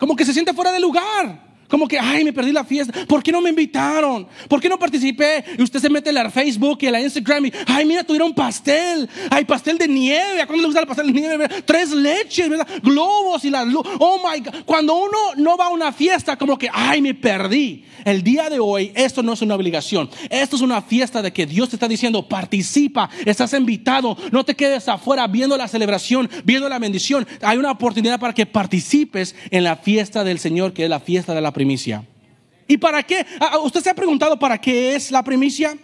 Como 0.04 0.18
que 0.18 0.26
se 0.26 0.34
siente 0.34 0.54
fuera 0.54 0.74
de 0.74 0.82
lugar. 0.82 1.53
Como 1.74 1.88
que, 1.88 1.98
ay, 1.98 2.24
me 2.24 2.32
perdí 2.32 2.52
la 2.52 2.64
fiesta. 2.64 2.94
¿Por 3.08 3.24
qué 3.24 3.32
no 3.32 3.42
me 3.42 3.50
invitaron? 3.50 4.28
¿Por 4.48 4.62
qué 4.62 4.70
no 4.70 4.78
participé? 4.78 5.44
Y 5.58 5.64
usted 5.64 5.80
se 5.80 5.90
mete 5.90 6.10
en 6.10 6.14
la 6.14 6.30
Facebook 6.30 6.78
y 6.82 6.86
en 6.86 6.92
la 6.92 7.02
Instagram 7.02 7.48
y, 7.48 7.54
ay, 7.66 7.84
mira, 7.84 8.04
tuvieron 8.04 8.32
pastel. 8.32 9.10
Ay, 9.32 9.44
pastel 9.44 9.80
de 9.80 9.88
nieve. 9.88 10.40
¿A 10.40 10.46
cuándo 10.46 10.62
le 10.62 10.68
gusta 10.68 10.82
el 10.82 10.86
pastel 10.86 11.12
de 11.12 11.20
nieve? 11.20 11.50
Tres 11.66 11.90
leches, 11.90 12.48
¿verdad? 12.48 12.68
Globos 12.84 13.44
y 13.44 13.50
las 13.50 13.66
Oh 13.98 14.22
my 14.24 14.40
God. 14.42 14.66
Cuando 14.66 14.94
uno 14.94 15.18
no 15.38 15.58
va 15.58 15.66
a 15.66 15.70
una 15.70 15.92
fiesta, 15.92 16.38
como 16.38 16.60
que, 16.60 16.70
ay, 16.72 17.02
me 17.02 17.16
perdí. 17.16 17.86
El 18.06 18.22
día 18.22 18.52
de 18.52 18.60
hoy, 18.60 18.92
esto 18.94 19.24
no 19.24 19.34
es 19.34 19.42
una 19.42 19.56
obligación. 19.56 20.12
Esto 20.30 20.58
es 20.58 20.62
una 20.62 20.84
fiesta 20.84 21.24
de 21.24 21.34
que 21.34 21.48
Dios 21.48 21.70
te 21.70 21.78
está 21.78 21.88
diciendo, 21.88 22.28
participa, 22.28 23.10
estás 23.26 23.52
invitado. 23.54 24.16
No 24.32 24.46
te 24.46 24.56
quedes 24.56 24.88
afuera 24.90 25.26
viendo 25.26 25.58
la 25.58 25.68
celebración, 25.68 26.30
viendo 26.44 26.70
la 26.70 26.78
bendición. 26.78 27.26
Hay 27.42 27.58
una 27.58 27.72
oportunidad 27.72 28.20
para 28.20 28.34
que 28.34 28.46
participes 28.46 29.36
en 29.50 29.64
la 29.64 29.78
fiesta 29.78 30.24
del 30.24 30.38
Señor, 30.38 30.74
que 30.74 30.84
es 30.84 30.90
la 30.90 31.00
fiesta 31.00 31.34
de 31.34 31.42
la 31.42 31.52
primicia. 31.64 32.04
¿Y 32.68 32.78
para 32.78 33.02
qué? 33.04 33.26
Ah, 33.40 33.52
ah, 33.54 33.60
¿Usted 33.60 33.80
se 33.80 33.90
ha 33.90 33.96
preguntado 33.96 34.38
para 34.38 34.58
qué 34.58 34.96
es 34.96 35.12
la 35.12 35.24
primicia? 35.24 35.78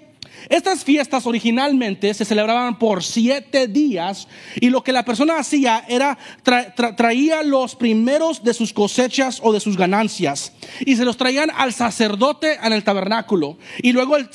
Estas 0.48 0.84
fiestas 0.84 1.26
originalmente 1.26 2.14
se 2.14 2.26
celebraban 2.26 2.80
por 2.80 3.04
siete 3.04 3.68
días 3.68 4.28
y 4.60 4.70
lo 4.70 4.84
que 4.84 4.92
la 4.92 5.04
persona 5.04 5.38
hacía 5.38 5.86
era 5.88 6.18
traía 6.96 7.44
los 7.44 7.76
primeros 7.76 8.44
de 8.44 8.54
sus 8.54 8.74
cosechas 8.74 9.40
o 9.44 9.52
de 9.52 9.60
sus 9.60 9.78
ganancias 9.78 10.54
y 10.86 10.96
se 10.96 11.06
los 11.06 11.18
traían 11.18 11.52
al 11.56 11.74
sacerdote 11.74 12.58
en 12.64 12.74
el 12.74 12.84
tabernáculo 12.84 13.58
y 13.82 13.92
luego 13.92 14.18
el, 14.18 14.30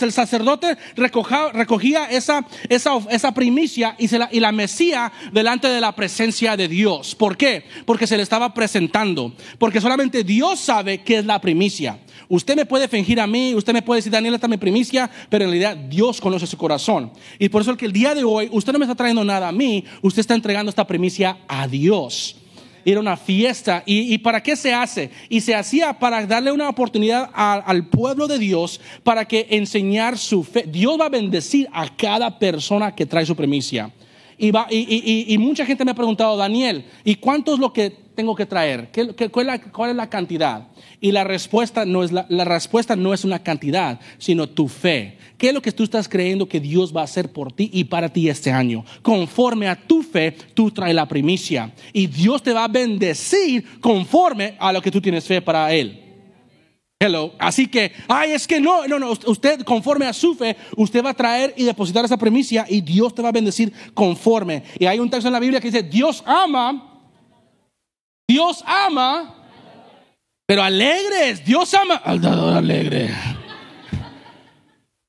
el 0.00 0.12
sacerdote 0.12 0.76
recogía, 0.96 1.50
recogía 1.52 2.04
esa, 2.06 2.46
esa, 2.68 2.98
esa, 3.10 3.32
primicia 3.32 3.94
y, 3.98 4.08
la, 4.08 4.28
y 4.32 4.40
la 4.40 4.52
mesía 4.52 5.12
delante 5.32 5.68
de 5.68 5.80
la 5.80 5.94
presencia 5.94 6.56
de 6.56 6.68
Dios. 6.68 7.14
¿Por 7.14 7.36
qué? 7.36 7.64
Porque 7.84 8.06
se 8.06 8.16
le 8.16 8.22
estaba 8.22 8.54
presentando. 8.54 9.32
Porque 9.58 9.80
solamente 9.80 10.24
Dios 10.24 10.60
sabe 10.60 11.02
qué 11.02 11.18
es 11.18 11.26
la 11.26 11.40
primicia. 11.40 11.98
Usted 12.28 12.56
me 12.56 12.66
puede 12.66 12.88
fingir 12.88 13.20
a 13.20 13.26
mí, 13.26 13.54
usted 13.54 13.72
me 13.72 13.80
puede 13.80 13.98
decir, 13.98 14.12
Daniel, 14.12 14.34
esta 14.34 14.46
es 14.46 14.50
mi 14.50 14.58
primicia, 14.58 15.10
pero 15.30 15.44
en 15.44 15.50
realidad 15.50 15.76
Dios 15.76 16.20
conoce 16.20 16.46
su 16.46 16.58
corazón. 16.58 17.10
Y 17.38 17.48
por 17.48 17.62
eso 17.62 17.70
el 17.70 17.78
que 17.78 17.86
el 17.86 17.92
día 17.92 18.14
de 18.14 18.22
hoy 18.22 18.50
usted 18.52 18.72
no 18.72 18.78
me 18.78 18.84
está 18.84 18.94
trayendo 18.94 19.24
nada 19.24 19.48
a 19.48 19.52
mí, 19.52 19.84
usted 20.02 20.20
está 20.20 20.34
entregando 20.34 20.68
esta 20.68 20.86
primicia 20.86 21.38
a 21.48 21.66
Dios. 21.66 22.36
Era 22.84 23.00
una 23.00 23.16
fiesta. 23.16 23.82
¿Y, 23.86 24.16
para 24.18 24.42
qué 24.42 24.56
se 24.56 24.72
hace? 24.72 25.10
Y 25.28 25.40
se 25.40 25.54
hacía 25.54 25.98
para 25.98 26.24
darle 26.26 26.52
una 26.52 26.68
oportunidad 26.68 27.30
al 27.34 27.88
pueblo 27.88 28.26
de 28.26 28.38
Dios 28.38 28.80
para 29.02 29.26
que 29.26 29.46
enseñar 29.50 30.16
su 30.16 30.42
fe. 30.42 30.64
Dios 30.66 30.98
va 30.98 31.06
a 31.06 31.10
bendecir 31.10 31.68
a 31.72 31.94
cada 31.94 32.38
persona 32.38 32.94
que 32.94 33.04
trae 33.04 33.26
su 33.26 33.36
primicia. 33.36 33.90
Y, 34.38 34.52
va, 34.52 34.66
y, 34.70 35.36
mucha 35.38 35.66
gente 35.66 35.84
me 35.84 35.90
ha 35.90 35.94
preguntado, 35.94 36.36
Daniel, 36.36 36.84
¿y 37.04 37.16
cuánto 37.16 37.52
es 37.52 37.58
lo 37.58 37.72
que 37.72 38.07
tengo 38.18 38.34
que 38.34 38.46
traer? 38.46 38.90
¿Qué, 38.90 39.30
cuál, 39.30 39.48
es 39.90 39.94
la, 39.94 40.10
cantidad? 40.10 40.66
Y 41.00 41.12
la 41.12 41.22
respuesta, 41.22 41.84
no 41.84 42.02
es 42.02 42.10
la, 42.10 42.26
la 42.28 42.44
respuesta 42.44 42.96
no 42.96 43.14
es 43.14 43.24
una 43.24 43.44
cantidad, 43.44 44.00
sino 44.18 44.48
tu 44.48 44.66
fe. 44.66 45.16
¿Qué 45.36 45.50
es 45.50 45.54
lo 45.54 45.62
que 45.62 45.70
tú 45.70 45.84
estás 45.84 46.08
creyendo 46.08 46.48
que 46.48 46.58
Dios 46.58 46.92
va 46.92 47.02
a 47.02 47.04
hacer 47.04 47.30
por 47.30 47.52
ti 47.52 47.70
y 47.72 47.84
para 47.84 48.08
ti 48.08 48.28
este 48.28 48.50
año? 48.50 48.84
Conforme 49.02 49.68
a 49.68 49.76
tu 49.76 50.02
fe, 50.02 50.32
tú 50.32 50.72
traes 50.72 50.96
la 50.96 51.06
primicia. 51.06 51.72
Y 51.92 52.08
Dios 52.08 52.42
te 52.42 52.52
va 52.52 52.64
a 52.64 52.68
bendecir 52.68 53.78
conforme 53.78 54.56
a 54.58 54.72
lo 54.72 54.82
que 54.82 54.90
tú 54.90 55.00
tienes 55.00 55.24
fe 55.24 55.40
para 55.40 55.72
Él. 55.72 56.02
Hello. 56.98 57.34
Así 57.38 57.68
que, 57.68 57.92
ay, 58.08 58.32
es 58.32 58.48
que 58.48 58.60
no, 58.60 58.84
no, 58.88 58.98
no, 58.98 59.12
usted 59.12 59.62
conforme 59.62 60.06
a 60.06 60.12
su 60.12 60.34
fe, 60.34 60.56
usted 60.76 61.04
va 61.04 61.10
a 61.10 61.14
traer 61.14 61.54
y 61.56 61.62
depositar 61.62 62.04
esa 62.04 62.16
primicia 62.16 62.66
y 62.68 62.80
Dios 62.80 63.14
te 63.14 63.22
va 63.22 63.28
a 63.28 63.32
bendecir 63.32 63.72
conforme. 63.94 64.64
Y 64.76 64.86
hay 64.86 64.98
un 64.98 65.08
texto 65.08 65.28
en 65.28 65.34
la 65.34 65.38
Biblia 65.38 65.60
que 65.60 65.70
dice, 65.70 65.84
Dios 65.84 66.24
ama, 66.26 66.87
Dios 68.28 68.62
ama, 68.66 69.34
pero 70.46 70.62
alegres. 70.62 71.42
Dios 71.46 71.72
ama 71.72 71.94
al 71.94 72.20
dador 72.20 72.58
alegre. 72.58 73.10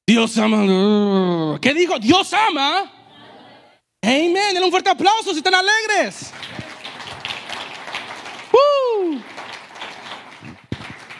Dios 0.07 0.37
ama. 0.37 1.59
¿Qué 1.59 1.73
dijo? 1.73 1.99
Dios 1.99 2.33
ama. 2.33 2.89
Amén. 4.01 4.53
Denle 4.53 4.63
un 4.63 4.71
fuerte 4.71 4.89
aplauso 4.89 5.31
si 5.33 5.39
están 5.39 5.53
alegres. 5.53 6.31
¡Uh! 8.53 9.17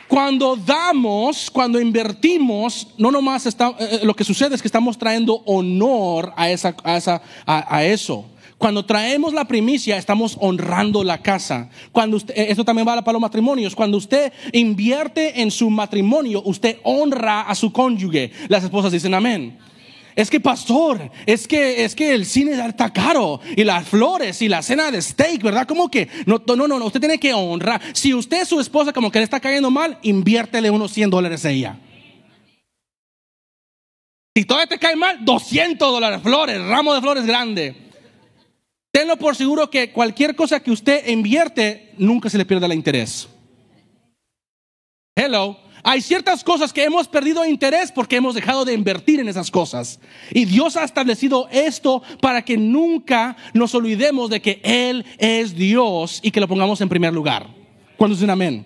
Cuando 0.08 0.56
damos, 0.56 1.52
cuando 1.52 1.82
invertimos, 1.82 2.88
no 2.98 3.12
nomás 3.12 3.46
está, 3.46 3.76
eh, 3.78 3.90
eh, 3.92 4.00
lo 4.04 4.16
que 4.16 4.24
sucede 4.24 4.56
es 4.56 4.62
que 4.62 4.70
estamos 4.70 4.98
trayendo 4.98 5.44
honor 5.46 6.32
a, 6.38 6.50
esa, 6.50 6.74
a, 6.86 6.96
esa, 6.96 7.22
a 7.46 7.84
eso 7.84 8.26
cuando 8.60 8.84
traemos 8.84 9.34
la 9.34 9.46
primicia, 9.46 9.98
estamos 9.98 10.38
honrando 10.42 11.02
la 11.06 11.22
casa. 11.22 11.70
Cuando 11.94 12.18
usted, 12.18 12.38
eh, 12.38 12.48
esto 12.50 12.66
también 12.66 12.86
vale 12.86 13.02
para 13.02 13.14
los 13.14 13.22
matrimonios. 13.22 13.74
Cuando 13.74 13.98
usted 13.98 14.34
invierte 14.52 15.42
en 15.42 15.50
su 15.50 15.70
matrimonio, 15.70 16.42
usted 16.44 16.78
honra 16.84 17.42
a 17.44 17.56
su 17.56 17.72
cónyuge. 17.72 18.34
Las 18.50 18.66
esposas 18.66 18.92
dicen 18.92 19.14
amén. 19.14 19.58
Es 20.14 20.30
que 20.30 20.42
pastor, 20.42 21.10
es 21.26 21.48
que 21.48 21.86
es 21.86 21.96
que 21.96 22.14
el 22.14 22.26
cine 22.26 22.52
está 22.52 22.92
caro 22.92 23.40
y 23.56 23.64
las 23.64 23.88
flores 23.88 24.42
y 24.42 24.50
la 24.50 24.62
cena 24.62 24.92
de 24.92 25.02
steak, 25.02 25.42
¿verdad? 25.42 25.66
Como 25.66 25.90
que 25.90 26.10
no 26.26 26.44
no 26.46 26.68
no, 26.68 26.86
usted 26.86 27.00
tiene 27.00 27.18
que 27.18 27.34
honrar. 27.34 27.82
Si 27.94 28.14
usted 28.14 28.44
su 28.44 28.60
esposa 28.60 28.92
como 28.92 29.10
que 29.10 29.20
le 29.20 29.24
está 29.24 29.40
cayendo 29.40 29.72
mal, 29.72 29.98
inviértele 30.02 30.70
unos 30.70 30.92
100 30.92 31.10
dólares 31.10 31.46
a 31.46 31.52
ella. 31.52 31.80
Si 34.36 34.44
todavía 34.44 34.68
te 34.68 34.78
cae 34.78 34.98
mal, 34.98 35.24
200 35.24 35.90
dólares, 35.90 36.20
flores, 36.22 36.62
ramo 36.62 36.94
de 36.94 37.00
flores 37.00 37.26
grande. 37.26 37.89
Tenlo 39.00 39.16
por 39.16 39.34
seguro 39.34 39.70
que 39.70 39.94
cualquier 39.94 40.36
cosa 40.36 40.60
que 40.60 40.72
usted 40.72 41.08
invierte, 41.08 41.94
nunca 41.98 42.30
se 42.30 42.38
le 42.38 42.44
pierda 42.44 42.66
el 42.66 42.74
interés. 42.74 43.30
Hello. 45.16 45.58
Hay 45.84 46.02
ciertas 46.02 46.44
cosas 46.44 46.74
que 46.74 46.84
hemos 46.84 47.08
perdido 47.08 47.46
interés 47.46 47.94
porque 47.94 48.18
hemos 48.18 48.36
dejado 48.36 48.66
de 48.66 48.74
invertir 48.74 49.22
en 49.22 49.30
esas 49.30 49.50
cosas. 49.52 50.02
Y 50.32 50.44
Dios 50.44 50.76
ha 50.76 50.84
establecido 50.84 51.48
esto 51.50 52.04
para 52.20 52.44
que 52.44 52.58
nunca 52.58 53.38
nos 53.54 53.74
olvidemos 53.74 54.30
de 54.30 54.42
que 54.42 54.60
Él 54.66 55.06
es 55.18 55.56
Dios 55.56 56.20
y 56.22 56.32
que 56.32 56.42
lo 56.42 56.50
pongamos 56.50 56.82
en 56.82 56.90
primer 56.90 57.14
lugar. 57.14 57.48
¿Cuándo 57.96 58.18
dicen 58.18 58.30
amén? 58.30 58.66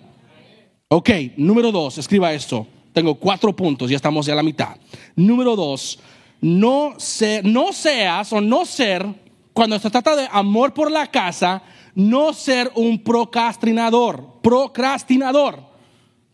Ok, 0.88 1.10
número 1.36 1.70
dos, 1.70 1.98
escriba 1.98 2.32
esto. 2.32 2.66
Tengo 2.92 3.14
cuatro 3.14 3.54
puntos, 3.54 3.88
ya 3.88 3.94
estamos 3.94 4.26
ya 4.26 4.32
a 4.32 4.36
la 4.36 4.42
mitad. 4.42 4.74
Número 5.14 5.54
dos, 5.54 6.00
no, 6.40 6.96
no 7.44 7.72
seas 7.72 8.32
o 8.32 8.40
no 8.40 8.66
ser, 8.66 9.23
cuando 9.54 9.78
se 9.78 9.88
trata 9.88 10.16
de 10.16 10.28
amor 10.32 10.74
por 10.74 10.90
la 10.90 11.06
casa, 11.06 11.62
no 11.94 12.32
ser 12.32 12.72
un 12.74 13.02
procrastinador. 13.02 14.40
Procrastinador. 14.42 15.60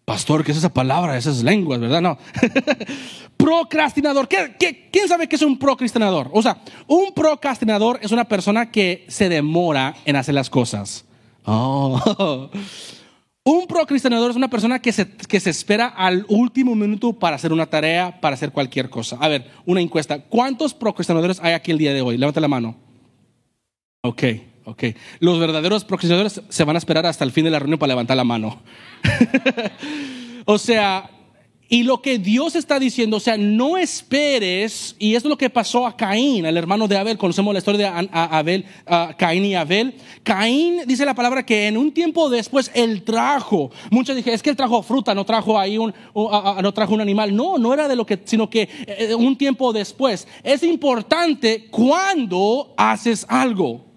Pastor, 0.07 0.43
¿qué 0.43 0.53
es 0.53 0.59
esa 0.59 0.73
palabra? 0.73 1.17
Esas 1.17 1.43
lenguas, 1.45 1.79
¿verdad? 1.79 2.01
No. 2.01 2.19
procrastinador. 3.37 4.27
quién 4.29 5.07
sabe 5.07 5.29
qué 5.29 5.37
es 5.37 5.43
un 5.43 5.59
procrastinador? 5.59 6.31
O 6.33 6.43
sea, 6.43 6.63
un 6.87 7.13
procrastinador 7.15 8.01
es 8.03 8.11
una 8.11 8.25
persona 8.25 8.71
que 8.71 9.05
se 9.09 9.29
demora 9.29 9.95
en 10.07 10.17
hacer 10.17 10.35
las 10.35 10.51
cosas. 10.51 11.05
Oh. 11.45 12.51
Un 13.43 13.67
procrastinador 13.67 14.31
es 14.31 14.37
una 14.37 14.51
persona 14.51 14.81
que 14.81 14.93
se, 14.93 15.11
que 15.11 15.41
se 15.41 15.49
espera 15.49 15.87
al 15.87 16.27
último 16.29 16.75
minuto 16.75 17.15
para 17.15 17.37
hacer 17.37 17.55
una 17.55 17.65
tarea, 17.65 18.21
para 18.21 18.35
hacer 18.35 18.53
cualquier 18.53 18.91
cosa. 18.91 19.17
A 19.19 19.29
ver, 19.29 19.51
una 19.65 19.81
encuesta. 19.81 20.21
¿Cuántos 20.21 20.75
procrastinadores 20.75 21.41
hay 21.43 21.55
aquí 21.55 21.71
el 21.71 21.79
día 21.79 21.95
de 21.95 22.03
hoy? 22.03 22.19
Levanta 22.19 22.39
la 22.39 22.49
mano. 22.49 22.90
Ok. 24.03 24.25
Ok. 24.65 24.85
Los 25.19 25.41
verdaderos 25.41 25.85
procrastinadores 25.85 26.43
se 26.49 26.65
van 26.65 26.77
a 26.77 26.79
esperar 26.79 27.05
hasta 27.05 27.25
el 27.25 27.33
fin 27.33 27.45
de 27.45 27.51
la 27.51 27.59
reunión 27.59 27.79
para 27.79 27.89
levantar 27.89 28.17
la 28.17 28.25
mano. 28.25 28.61
o 30.45 30.59
sea, 30.59 31.11
y 31.69 31.83
lo 31.85 32.03
que 32.03 32.19
Dios 32.19 32.57
está 32.57 32.79
diciendo, 32.79 33.19
o 33.19 33.21
sea, 33.21 33.37
no 33.37 33.77
esperes, 33.77 34.97
y 34.99 35.15
eso 35.15 35.29
es 35.29 35.31
lo 35.31 35.39
que 35.39 35.51
pasó 35.51 35.87
a 35.87 35.97
Caín, 35.97 36.45
el 36.45 36.57
hermano 36.57 36.89
de 36.89 36.99
Abel, 36.99 37.17
conocemos 37.17 37.53
la 37.53 37.59
historia 37.59 37.93
de 37.93 38.09
Abel, 38.13 38.65
Caín 39.17 39.45
y 39.45 39.55
Abel. 39.55 39.95
Caín 40.23 40.83
dice 40.87 41.05
la 41.05 41.15
palabra 41.15 41.47
que 41.47 41.69
en 41.69 41.77
un 41.77 41.93
tiempo 41.93 42.29
después 42.29 42.71
él 42.75 43.03
trajo, 43.03 43.71
muchos 43.91 44.17
dije, 44.17 44.33
es 44.33 44.43
que 44.43 44.51
él 44.51 44.57
trajo 44.57 44.83
fruta, 44.83 45.15
no 45.15 45.25
trajo 45.25 45.59
ahí 45.59 45.79
un, 45.79 45.95
no 46.15 46.75
trajo 46.75 46.95
un 46.95 47.01
animal, 47.01 47.35
no, 47.35 47.57
no 47.57 47.73
era 47.73 47.87
de 47.87 47.97
lo 47.97 48.05
que, 48.05 48.21
sino 48.25 48.51
que 48.51 48.69
eh, 48.87 49.15
un 49.15 49.37
tiempo 49.37 49.73
después. 49.73 50.27
Es 50.43 50.65
importante 50.65 51.69
cuando 51.71 52.75
haces 52.77 53.25
algo. 53.29 53.90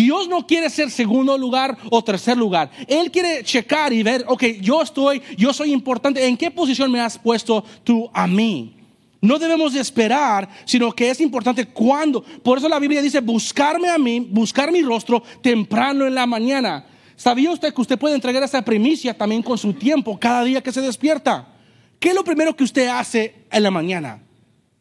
Dios 0.00 0.28
no 0.28 0.46
quiere 0.46 0.70
ser 0.70 0.90
segundo 0.90 1.36
lugar 1.36 1.76
o 1.90 2.02
tercer 2.02 2.34
lugar. 2.34 2.70
Él 2.86 3.10
quiere 3.10 3.44
checar 3.44 3.92
y 3.92 4.02
ver, 4.02 4.24
ok, 4.26 4.44
yo 4.58 4.80
estoy, 4.80 5.20
yo 5.36 5.52
soy 5.52 5.74
importante. 5.74 6.26
¿En 6.26 6.38
qué 6.38 6.50
posición 6.50 6.90
me 6.90 7.00
has 7.00 7.18
puesto 7.18 7.62
tú 7.84 8.08
a 8.14 8.26
mí? 8.26 8.76
No 9.20 9.38
debemos 9.38 9.74
de 9.74 9.80
esperar, 9.80 10.48
sino 10.64 10.90
que 10.92 11.10
es 11.10 11.20
importante 11.20 11.66
cuando. 11.66 12.22
Por 12.22 12.56
eso 12.56 12.66
la 12.66 12.78
Biblia 12.78 13.02
dice, 13.02 13.20
buscarme 13.20 13.90
a 13.90 13.98
mí, 13.98 14.20
buscar 14.20 14.72
mi 14.72 14.80
rostro 14.80 15.22
temprano 15.42 16.06
en 16.06 16.14
la 16.14 16.26
mañana. 16.26 16.86
¿Sabía 17.14 17.50
usted 17.50 17.74
que 17.74 17.82
usted 17.82 17.98
puede 17.98 18.14
entregar 18.14 18.42
esa 18.42 18.62
primicia 18.62 19.12
también 19.12 19.42
con 19.42 19.58
su 19.58 19.74
tiempo 19.74 20.18
cada 20.18 20.44
día 20.44 20.62
que 20.62 20.72
se 20.72 20.80
despierta? 20.80 21.46
¿Qué 21.98 22.08
es 22.08 22.14
lo 22.14 22.24
primero 22.24 22.56
que 22.56 22.64
usted 22.64 22.88
hace 22.88 23.34
en 23.52 23.62
la 23.62 23.70
mañana? 23.70 24.22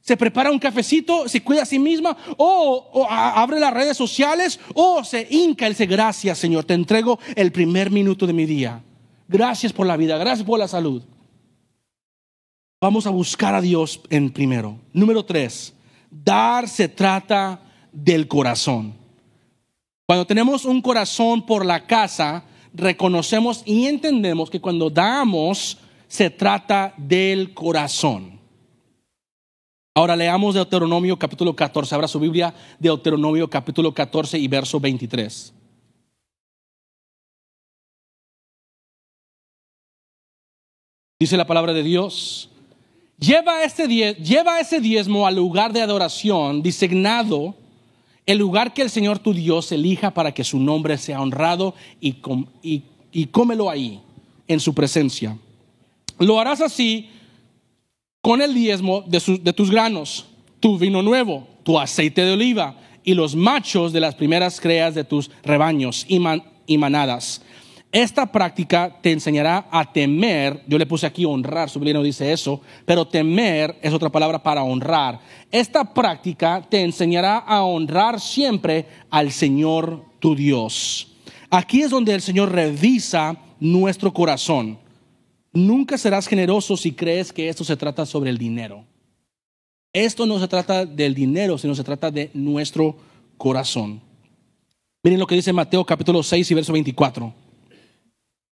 Se 0.09 0.17
prepara 0.17 0.49
un 0.49 0.57
cafecito, 0.57 1.29
se 1.29 1.43
cuida 1.43 1.61
a 1.61 1.65
sí 1.67 1.77
misma, 1.77 2.17
o, 2.35 3.05
abre 3.07 3.59
las 3.59 3.71
redes 3.71 3.95
sociales, 3.95 4.59
o 4.73 5.03
se 5.03 5.27
hinca 5.29 5.67
y 5.67 5.69
dice, 5.69 5.85
gracias 5.85 6.39
Señor, 6.39 6.63
te 6.63 6.73
entrego 6.73 7.19
el 7.35 7.51
primer 7.51 7.91
minuto 7.91 8.25
de 8.25 8.33
mi 8.33 8.47
día. 8.47 8.83
Gracias 9.27 9.71
por 9.71 9.85
la 9.85 9.97
vida, 9.97 10.17
gracias 10.17 10.47
por 10.47 10.57
la 10.57 10.67
salud. 10.67 11.03
Vamos 12.81 13.05
a 13.05 13.11
buscar 13.11 13.53
a 13.53 13.61
Dios 13.61 14.01
en 14.09 14.31
primero. 14.31 14.79
Número 14.93 15.23
tres, 15.23 15.75
dar 16.09 16.67
se 16.67 16.87
trata 16.87 17.61
del 17.91 18.27
corazón. 18.27 18.95
Cuando 20.07 20.25
tenemos 20.25 20.65
un 20.65 20.81
corazón 20.81 21.45
por 21.45 21.63
la 21.63 21.85
casa, 21.85 22.45
reconocemos 22.73 23.61
y 23.63 23.85
entendemos 23.85 24.49
que 24.49 24.59
cuando 24.59 24.89
damos, 24.89 25.77
se 26.07 26.31
trata 26.31 26.95
del 26.97 27.53
corazón. 27.53 28.38
Ahora 29.99 30.15
leamos 30.15 30.55
Deuteronomio 30.55 31.19
capítulo 31.19 31.53
14. 31.53 31.93
Abra 31.93 32.07
su 32.07 32.21
Biblia, 32.21 32.55
Deuteronomio 32.79 33.49
capítulo 33.49 33.93
14 33.93 34.39
y 34.39 34.47
verso 34.47 34.79
23. 34.79 35.53
Dice 41.19 41.35
la 41.35 41.45
palabra 41.45 41.73
de 41.73 41.83
Dios. 41.83 42.49
Lleva 43.17 43.61
ese, 43.65 43.89
lleva 43.89 44.61
ese 44.61 44.79
diezmo 44.79 45.27
al 45.27 45.35
lugar 45.35 45.73
de 45.73 45.81
adoración 45.81 46.63
designado, 46.63 47.55
el 48.25 48.37
lugar 48.37 48.73
que 48.73 48.83
el 48.83 48.89
Señor 48.89 49.19
tu 49.19 49.33
Dios 49.33 49.69
elija 49.73 50.11
para 50.11 50.33
que 50.33 50.45
su 50.45 50.59
nombre 50.59 50.97
sea 50.97 51.19
honrado 51.19 51.75
y 51.99 53.25
cómelo 53.31 53.69
ahí, 53.69 53.99
en 54.47 54.61
su 54.61 54.73
presencia. 54.73 55.37
Lo 56.19 56.39
harás 56.39 56.61
así 56.61 57.09
con 58.21 58.41
el 58.41 58.53
diezmo 58.53 59.03
de, 59.07 59.53
tus 59.53 59.71
granos, 59.71 60.27
tu 60.59 60.77
vino 60.77 61.01
nuevo, 61.01 61.47
tu 61.63 61.79
aceite 61.79 62.21
de 62.21 62.33
oliva 62.33 62.75
y 63.03 63.13
los 63.13 63.35
machos 63.35 63.93
de 63.93 64.01
las 64.01 64.15
primeras 64.15 64.59
creas 64.59 64.93
de 64.93 65.03
tus 65.05 65.31
rebaños 65.43 66.05
y, 66.07 66.19
manadas. 66.77 67.41
Esta 67.91 68.31
práctica 68.31 68.99
te 69.01 69.11
enseñará 69.11 69.67
a 69.71 69.91
temer, 69.91 70.63
yo 70.67 70.77
le 70.77 70.85
puse 70.85 71.07
aquí 71.07 71.25
honrar, 71.25 71.69
su 71.69 71.79
no 71.79 72.03
dice 72.03 72.31
eso, 72.31 72.61
pero 72.85 73.07
temer 73.07 73.79
es 73.81 73.93
otra 73.93 74.09
palabra 74.09 74.43
para 74.43 74.63
honrar. 74.63 75.19
Esta 75.49 75.93
práctica 75.93 76.63
te 76.69 76.81
enseñará 76.81 77.37
a 77.37 77.63
honrar 77.63 78.19
siempre 78.19 78.85
al 79.09 79.31
Señor 79.31 80.03
tu 80.19 80.35
Dios. 80.35 81.07
Aquí 81.49 81.81
es 81.81 81.89
donde 81.89 82.13
el 82.13 82.21
Señor 82.21 82.51
revisa 82.51 83.37
nuestro 83.59 84.13
corazón. 84.13 84.77
Nunca 85.51 85.97
serás 85.97 86.27
generoso 86.27 86.77
si 86.77 86.91
crees 86.91 87.33
que 87.33 87.49
esto 87.49 87.63
se 87.63 87.75
trata 87.75 88.05
sobre 88.05 88.29
el 88.29 88.37
dinero. 88.37 88.85
Esto 89.93 90.25
no 90.25 90.39
se 90.39 90.47
trata 90.47 90.85
del 90.85 91.15
dinero, 91.15 91.57
sino 91.57 91.73
se 91.73 91.83
trata 91.83 92.11
de 92.11 92.29
nuestro 92.33 92.95
corazón. 93.37 94.01
Miren 95.01 95.19
lo 95.19 95.25
que 95.25 95.35
dice 95.35 95.53
Mateo 95.53 95.85
capítulo 95.85 96.21
6 96.21 96.51
y 96.51 96.53
verso 96.53 96.73
24. 96.73 97.33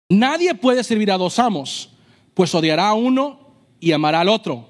Nadie 0.09 0.55
puede 0.55 0.83
servir 0.83 1.11
a 1.11 1.17
dos 1.17 1.37
amos, 1.37 1.91
pues 2.33 2.55
odiará 2.55 2.89
a 2.89 2.93
uno 2.95 3.39
y 3.79 3.91
amará 3.91 4.21
al 4.21 4.29
otro. 4.29 4.65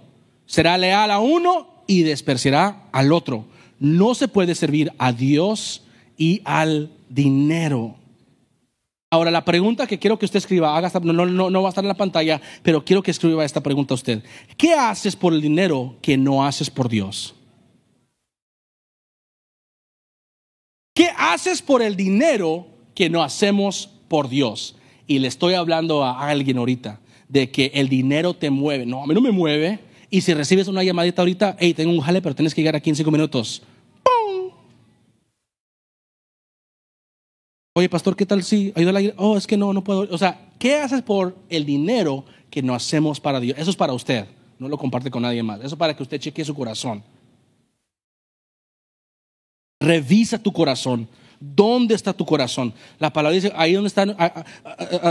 Será 0.45 0.77
leal 0.77 1.11
a 1.11 1.19
uno 1.19 1.83
y 1.87 2.01
despreciará 2.01 2.89
al 2.91 3.13
otro. 3.13 3.45
No 3.79 4.15
se 4.15 4.27
puede 4.27 4.55
servir 4.55 4.91
a 4.97 5.13
Dios 5.13 5.83
y 6.17 6.41
al 6.43 6.91
dinero. 7.07 7.98
Ahora, 9.11 9.31
la 9.31 9.43
pregunta 9.43 9.87
que 9.87 9.97
quiero 9.97 10.19
que 10.19 10.25
usted 10.25 10.37
escriba, 10.37 10.77
haga 10.77 10.91
no, 11.01 11.25
no, 11.25 11.61
va 11.63 11.69
a 11.69 11.71
estar 11.71 11.83
en 11.83 11.87
la 11.87 11.97
pantalla, 11.97 12.39
pero 12.61 12.85
quiero 12.85 13.01
que 13.01 13.09
escriba 13.09 13.43
esta 13.43 13.61
pregunta 13.61 13.93
a 13.93 13.95
usted. 13.95 14.23
¿Qué 14.55 14.73
haces 14.73 15.15
por 15.15 15.33
el 15.33 15.41
dinero 15.41 15.95
que 16.01 16.15
no 16.15 16.45
haces 16.45 16.69
por 16.69 16.89
Dios? 16.89 17.33
¿Qué 20.93 21.09
haces 21.17 21.63
por 21.63 21.81
el 21.81 21.95
dinero 21.95 22.67
que 22.93 23.09
no 23.09 23.23
hacemos 23.23 23.89
por 24.07 24.29
Dios? 24.29 24.75
Y 25.07 25.17
le 25.17 25.27
estoy 25.27 25.55
hablando 25.55 26.03
a 26.03 26.27
alguien 26.29 26.59
ahorita 26.59 26.99
de 27.27 27.49
que 27.49 27.71
el 27.73 27.89
dinero 27.89 28.35
te 28.35 28.51
mueve. 28.51 28.85
No, 28.85 29.03
a 29.03 29.07
mí 29.07 29.15
no 29.15 29.21
me 29.21 29.31
mueve. 29.31 29.79
Y 30.11 30.21
si 30.21 30.35
recibes 30.35 30.67
una 30.67 30.83
llamadita 30.83 31.23
ahorita, 31.23 31.55
hey, 31.59 31.73
tengo 31.73 31.91
un 31.91 32.01
jale, 32.01 32.21
pero 32.21 32.35
tienes 32.35 32.53
que 32.53 32.61
llegar 32.61 32.75
aquí 32.75 32.91
en 32.91 32.95
cinco 32.95 33.09
minutos. 33.09 33.63
Oye, 37.79 37.87
pastor, 37.87 38.13
¿qué 38.13 38.25
tal 38.25 38.43
si 38.43 38.73
ayuda 38.75 38.89
a 38.89 38.93
la 38.93 38.99
iglesia? 38.99 39.23
Oh, 39.23 39.37
es 39.37 39.47
que 39.47 39.55
no, 39.55 39.71
no 39.71 39.81
puedo. 39.81 40.05
O 40.11 40.17
sea, 40.17 40.49
¿qué 40.59 40.75
haces 40.75 41.01
por 41.01 41.33
el 41.47 41.65
dinero 41.65 42.25
que 42.51 42.61
no 42.61 42.75
hacemos 42.75 43.21
para 43.21 43.39
Dios? 43.39 43.57
Eso 43.57 43.69
es 43.69 43.77
para 43.77 43.93
usted. 43.93 44.25
No 44.57 44.67
lo 44.67 44.77
comparte 44.77 45.09
con 45.09 45.21
nadie 45.21 45.41
más. 45.41 45.59
Eso 45.59 45.67
es 45.67 45.75
para 45.75 45.95
que 45.95 46.03
usted 46.03 46.19
chequee 46.19 46.43
su 46.43 46.53
corazón. 46.53 47.01
Revisa 49.79 50.37
tu 50.37 50.51
corazón. 50.51 51.07
¿Dónde 51.39 51.95
está 51.95 52.11
tu 52.11 52.25
corazón? 52.25 52.73
La 52.99 53.13
palabra 53.13 53.33
dice, 53.33 53.53
ahí 53.55 53.71
donde 53.71 53.87
está, 53.87 54.05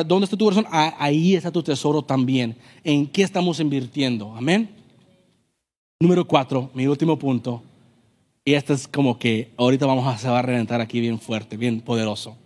¿dónde 0.04 0.24
está 0.24 0.36
tu 0.36 0.44
corazón? 0.44 0.66
Ahí 0.70 1.36
está 1.36 1.50
tu 1.50 1.62
tesoro 1.62 2.02
también. 2.02 2.54
¿En 2.84 3.06
qué 3.06 3.22
estamos 3.22 3.60
invirtiendo? 3.60 4.36
Amén. 4.36 4.68
Número 6.00 6.28
cuatro, 6.28 6.70
mi 6.74 6.86
último 6.86 7.18
punto. 7.18 7.62
Y 8.44 8.52
este 8.52 8.74
es 8.74 8.86
como 8.86 9.18
que 9.18 9.52
ahorita 9.56 9.86
vamos 9.86 10.06
a, 10.06 10.18
se 10.18 10.28
va 10.28 10.40
a 10.40 10.42
reventar 10.42 10.82
aquí 10.82 11.00
bien 11.00 11.18
fuerte, 11.18 11.56
bien 11.56 11.80
poderoso. 11.80 12.36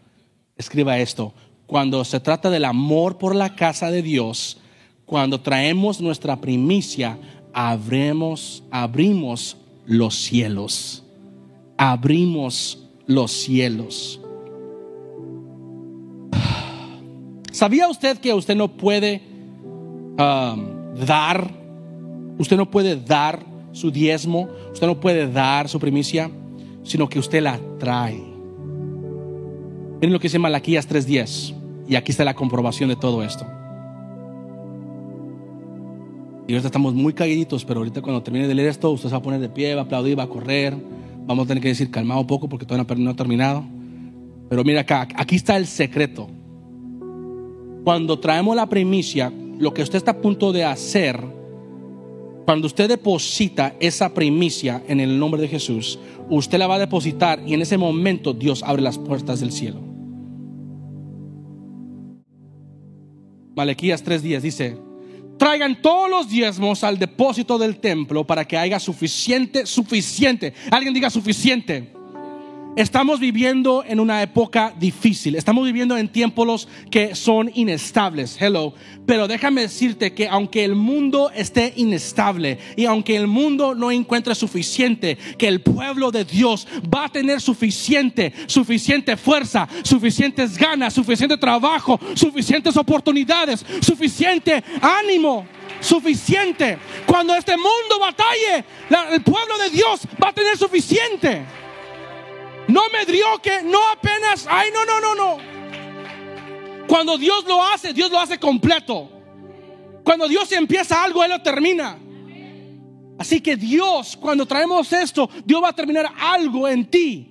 Escriba 0.62 0.96
esto. 1.00 1.34
Cuando 1.66 2.04
se 2.04 2.20
trata 2.20 2.48
del 2.48 2.64
amor 2.64 3.18
por 3.18 3.34
la 3.34 3.56
casa 3.56 3.90
de 3.90 4.00
Dios, 4.00 4.60
cuando 5.04 5.40
traemos 5.40 6.00
nuestra 6.00 6.40
primicia, 6.40 7.18
abrimos, 7.52 8.62
abrimos 8.70 9.56
los 9.86 10.14
cielos. 10.14 11.02
Abrimos 11.76 12.78
los 13.06 13.32
cielos. 13.32 14.20
¿Sabía 17.50 17.88
usted 17.88 18.18
que 18.18 18.32
usted 18.32 18.54
no 18.54 18.68
puede 18.68 19.20
um, 20.16 20.94
dar, 21.04 21.50
usted 22.38 22.56
no 22.56 22.70
puede 22.70 22.94
dar 22.94 23.44
su 23.72 23.90
diezmo, 23.90 24.48
usted 24.72 24.86
no 24.86 25.00
puede 25.00 25.28
dar 25.28 25.68
su 25.68 25.80
primicia, 25.80 26.30
sino 26.84 27.08
que 27.08 27.18
usted 27.18 27.42
la 27.42 27.58
trae? 27.80 28.31
Miren 30.02 30.12
lo 30.12 30.18
que 30.20 30.26
dice 30.26 30.38
Malaquías 30.38 30.86
3:10, 30.86 31.54
y 31.88 31.94
aquí 31.94 32.10
está 32.10 32.24
la 32.24 32.34
comprobación 32.34 32.90
de 32.90 32.96
todo 32.96 33.22
esto. 33.22 33.46
Y 36.46 36.52
ahorita 36.52 36.66
estamos 36.66 36.92
muy 36.92 37.14
calladitos, 37.14 37.64
pero 37.64 37.80
ahorita 37.80 38.02
cuando 38.02 38.22
termine 38.22 38.46
de 38.46 38.54
leer 38.54 38.68
esto, 38.68 38.90
usted 38.90 39.08
se 39.08 39.12
va 39.12 39.20
a 39.20 39.22
poner 39.22 39.40
de 39.40 39.48
pie, 39.48 39.74
va 39.74 39.82
a 39.82 39.84
aplaudir, 39.84 40.18
va 40.18 40.24
a 40.24 40.28
correr 40.28 40.76
Vamos 41.26 41.44
a 41.44 41.48
tener 41.48 41.62
que 41.62 41.68
decir 41.68 41.90
calmado 41.90 42.20
un 42.20 42.26
poco 42.26 42.48
porque 42.48 42.66
todavía 42.66 42.96
no 42.98 43.10
ha 43.10 43.14
terminado. 43.14 43.64
Pero 44.48 44.64
mira 44.64 44.80
acá, 44.80 45.08
aquí 45.14 45.36
está 45.36 45.56
el 45.56 45.66
secreto. 45.66 46.28
Cuando 47.84 48.18
traemos 48.18 48.56
la 48.56 48.68
primicia, 48.68 49.32
lo 49.58 49.72
que 49.72 49.82
usted 49.82 49.98
está 49.98 50.12
a 50.12 50.20
punto 50.20 50.52
de 50.52 50.64
hacer, 50.64 51.18
cuando 52.44 52.66
usted 52.66 52.88
deposita 52.88 53.74
esa 53.80 54.12
primicia 54.12 54.82
en 54.88 55.00
el 55.00 55.18
nombre 55.18 55.40
de 55.40 55.48
Jesús, 55.48 55.98
usted 56.28 56.58
la 56.58 56.66
va 56.66 56.74
a 56.74 56.80
depositar 56.80 57.40
y 57.46 57.54
en 57.54 57.62
ese 57.62 57.78
momento 57.78 58.32
Dios 58.32 58.62
abre 58.64 58.82
las 58.82 58.98
puertas 58.98 59.40
del 59.40 59.52
cielo. 59.52 59.91
Malequías 63.54 64.02
tres 64.02 64.22
días 64.22 64.42
dice, 64.42 64.78
traigan 65.38 65.80
todos 65.82 66.08
los 66.08 66.28
diezmos 66.28 66.84
al 66.84 66.98
depósito 66.98 67.58
del 67.58 67.78
templo 67.78 68.26
para 68.26 68.44
que 68.44 68.56
haya 68.56 68.78
suficiente, 68.78 69.66
suficiente. 69.66 70.54
Alguien 70.70 70.94
diga 70.94 71.10
suficiente. 71.10 71.92
Estamos 72.74 73.20
viviendo 73.20 73.84
en 73.86 74.00
una 74.00 74.22
época 74.22 74.72
difícil, 74.78 75.34
estamos 75.34 75.66
viviendo 75.66 75.94
en 75.98 76.08
tiempos 76.08 76.66
que 76.90 77.14
son 77.14 77.50
inestables, 77.52 78.40
hello, 78.40 78.72
pero 79.04 79.28
déjame 79.28 79.60
decirte 79.60 80.14
que 80.14 80.26
aunque 80.26 80.64
el 80.64 80.74
mundo 80.74 81.30
esté 81.34 81.74
inestable 81.76 82.58
y 82.74 82.86
aunque 82.86 83.14
el 83.14 83.26
mundo 83.26 83.74
no 83.74 83.90
encuentre 83.90 84.34
suficiente, 84.34 85.18
que 85.36 85.48
el 85.48 85.60
pueblo 85.60 86.10
de 86.10 86.24
Dios 86.24 86.66
va 86.92 87.04
a 87.04 87.08
tener 87.10 87.42
suficiente, 87.42 88.32
suficiente 88.46 89.18
fuerza, 89.18 89.68
suficientes 89.82 90.56
ganas, 90.56 90.94
suficiente 90.94 91.36
trabajo, 91.36 92.00
suficientes 92.14 92.74
oportunidades, 92.78 93.66
suficiente 93.82 94.64
ánimo 94.80 95.46
suficiente. 95.80 96.78
Cuando 97.06 97.34
este 97.34 97.56
mundo 97.56 97.98
batalle, 98.00 98.64
el 99.10 99.20
pueblo 99.22 99.58
de 99.58 99.70
Dios 99.70 100.02
va 100.22 100.28
a 100.28 100.32
tener 100.32 100.56
suficiente. 100.56 101.42
No 102.68 102.82
me 102.92 103.04
dio 103.10 103.26
que, 103.42 103.62
no 103.62 103.78
apenas, 103.90 104.46
ay, 104.48 104.70
no, 104.72 104.84
no, 104.84 105.00
no, 105.00 105.14
no. 105.14 105.52
Cuando 106.86 107.16
Dios 107.18 107.44
lo 107.46 107.62
hace, 107.62 107.92
Dios 107.92 108.10
lo 108.10 108.18
hace 108.18 108.38
completo. 108.38 109.10
Cuando 110.04 110.28
Dios 110.28 110.50
empieza 110.52 111.02
algo, 111.02 111.22
Él 111.24 111.30
lo 111.30 111.42
termina. 111.42 111.98
Así 113.18 113.40
que 113.40 113.56
Dios, 113.56 114.16
cuando 114.16 114.46
traemos 114.46 114.92
esto, 114.92 115.28
Dios 115.44 115.62
va 115.62 115.68
a 115.68 115.72
terminar 115.72 116.12
algo 116.18 116.68
en 116.68 116.84
ti. 116.90 117.28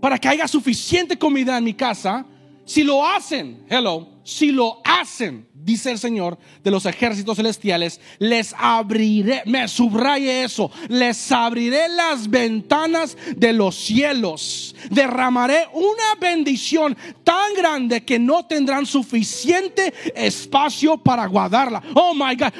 Para 0.00 0.18
que 0.18 0.28
haya 0.28 0.48
suficiente 0.48 1.18
comida 1.18 1.58
en 1.58 1.64
mi 1.64 1.74
casa. 1.74 2.24
Si 2.64 2.82
lo 2.82 3.06
hacen, 3.06 3.64
hello, 3.68 4.15
si 4.26 4.50
lo 4.50 4.80
hacen, 4.84 5.46
dice 5.54 5.92
el 5.92 6.00
Señor 6.00 6.36
de 6.64 6.72
los 6.72 6.84
ejércitos 6.84 7.36
celestiales, 7.36 8.00
les 8.18 8.56
abriré, 8.58 9.42
me 9.46 9.68
subraye 9.68 10.42
eso, 10.42 10.68
les 10.88 11.30
abriré 11.30 11.88
las 11.88 12.28
ventanas 12.28 13.16
de 13.36 13.52
los 13.52 13.76
cielos, 13.76 14.74
derramaré 14.90 15.68
una 15.72 16.16
bendición 16.20 16.96
tan 17.22 17.54
grande 17.54 18.04
que 18.04 18.18
no 18.18 18.44
tendrán 18.44 18.84
suficiente 18.84 19.94
espacio 20.16 20.98
para 20.98 21.24
guardarla. 21.26 21.80
Oh 21.94 22.12
my 22.12 22.34
God, 22.34 22.52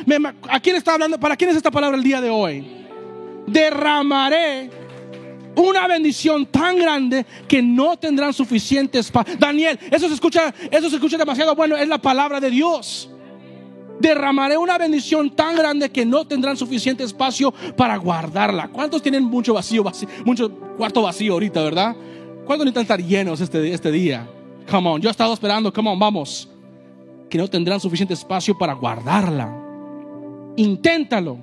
¿a 0.49 0.61
quién 0.61 0.77
está 0.77 0.95
hablando? 0.95 1.19
¿Para 1.19 1.37
quién 1.37 1.51
es 1.51 1.57
esta 1.57 1.73
palabra 1.73 1.97
el 1.97 2.05
día 2.05 2.21
de 2.21 2.31
hoy? 2.31 2.65
Derramaré 3.49 4.86
una 5.57 5.89
bendición 5.89 6.47
tan 6.47 6.79
grande 6.79 7.27
que 7.49 7.63
no 7.63 7.97
tendrán 7.97 8.33
suficiente 8.33 8.99
espacio. 8.99 9.37
Daniel, 9.39 9.79
eso 9.91 10.07
se 10.09 10.15
escucha, 10.15 10.55
eso 10.71 10.89
se 10.91 10.97
escucha 10.97 11.17
demasiado 11.17 11.55
bueno, 11.55 11.77
es 11.77 11.89
la 11.89 11.99
palabra 11.99 12.39
de 12.41 12.51
Dios. 12.51 13.11
Derramaré 13.99 14.59
una 14.59 14.77
bendición 14.77 15.35
tan 15.35 15.57
grande 15.57 15.91
que 15.91 16.05
no 16.05 16.27
tendrán 16.27 16.57
suficiente 16.57 17.03
espacio 17.03 17.53
para 17.77 17.97
guardarla. 17.97 18.69
¿Cuántos 18.69 19.03
tienen 19.03 19.25
mucho 19.25 19.55
vacío, 19.55 19.83
mucho 20.25 20.51
cuarto 20.77 21.03
vacío 21.03 21.33
ahorita, 21.33 21.63
verdad? 21.63 21.97
¿Cuántos 22.45 22.67
necesitan 22.67 22.83
estar 22.83 23.03
llenos 23.03 23.41
este, 23.41 23.73
este 23.73 23.91
día? 23.91 24.29
Come 24.71 24.91
on, 24.91 25.01
yo 25.01 25.09
he 25.09 25.11
estado 25.11 25.33
esperando, 25.33 25.73
come 25.73 25.91
on, 25.91 25.99
vamos. 25.99 26.49
Que 27.31 27.39
no 27.39 27.49
tendrán 27.49 27.81
suficiente 27.81 28.13
espacio 28.13 28.57
para 28.57 28.75
guardarla. 28.75 29.51
Inténtalo, 30.57 31.39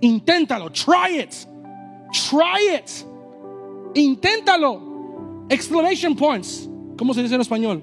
inténtalo, 0.00 0.70
try 0.70 1.20
it, 1.20 1.32
try 2.12 2.76
it. 2.76 3.07
Inténtalo. 3.94 5.46
Exclamation 5.48 6.14
points. 6.14 6.68
¿Cómo 6.96 7.14
se 7.14 7.22
dice 7.22 7.34
en 7.34 7.40
español? 7.40 7.82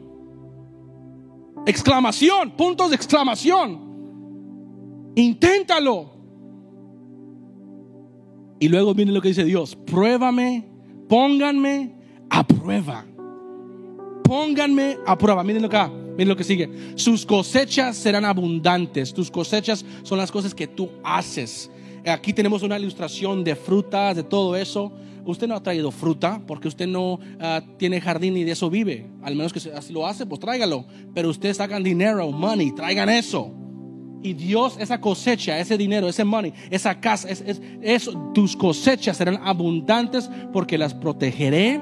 Exclamación, 1.65 2.51
puntos 2.51 2.89
de 2.89 2.95
exclamación. 2.95 3.79
Inténtalo. 5.15 6.11
Y 8.59 8.67
luego 8.67 8.93
viene 8.93 9.11
lo 9.11 9.21
que 9.21 9.29
dice 9.29 9.43
Dios, 9.43 9.75
pruébame, 9.75 10.65
pónganme 11.09 11.95
a 12.29 12.45
prueba. 12.45 13.05
Pónganme 14.23 14.97
a 15.05 15.17
prueba. 15.17 15.43
Miren 15.43 15.65
acá, 15.65 15.87
miren 15.87 16.29
lo 16.29 16.35
que 16.35 16.43
sigue. 16.43 16.69
Sus 16.95 17.25
cosechas 17.25 17.95
serán 17.95 18.25
abundantes. 18.25 19.13
Tus 19.13 19.29
cosechas 19.29 19.85
son 20.03 20.17
las 20.17 20.31
cosas 20.31 20.55
que 20.55 20.67
tú 20.67 20.89
haces. 21.03 21.69
Aquí 22.05 22.33
tenemos 22.33 22.63
una 22.63 22.77
ilustración 22.77 23.43
de 23.43 23.55
frutas, 23.55 24.15
de 24.15 24.23
todo 24.23 24.55
eso 24.55 24.91
usted 25.25 25.47
no 25.47 25.55
ha 25.55 25.63
traído 25.63 25.91
fruta 25.91 26.41
porque 26.45 26.67
usted 26.67 26.87
no 26.87 27.19
ah, 27.39 27.61
tiene 27.77 27.99
jardín 27.99 28.37
y 28.37 28.43
de 28.43 28.51
eso 28.51 28.69
vive. 28.69 29.07
Al 29.21 29.35
menos 29.35 29.51
que 29.51 29.59
así 29.71 29.91
lo 29.91 30.07
hace, 30.07 30.25
pues 30.25 30.39
tráigalo. 30.39 30.85
Pero 31.13 31.29
ustedes 31.29 31.57
sacan 31.57 31.83
dinero, 31.83 32.31
money, 32.31 32.71
traigan 32.71 33.09
eso. 33.09 33.51
Y 34.21 34.33
Dios, 34.33 34.77
esa 34.79 34.99
cosecha, 34.99 35.59
ese 35.59 35.77
dinero, 35.77 36.07
ese 36.07 36.23
money, 36.23 36.53
esa 36.69 36.99
casa, 36.99 37.29
es, 37.29 37.43
eso, 37.81 38.31
tus 38.33 38.55
cosechas 38.55 39.17
serán 39.17 39.39
abundantes 39.43 40.29
porque 40.51 40.77
las 40.77 40.93
protegeré 40.93 41.79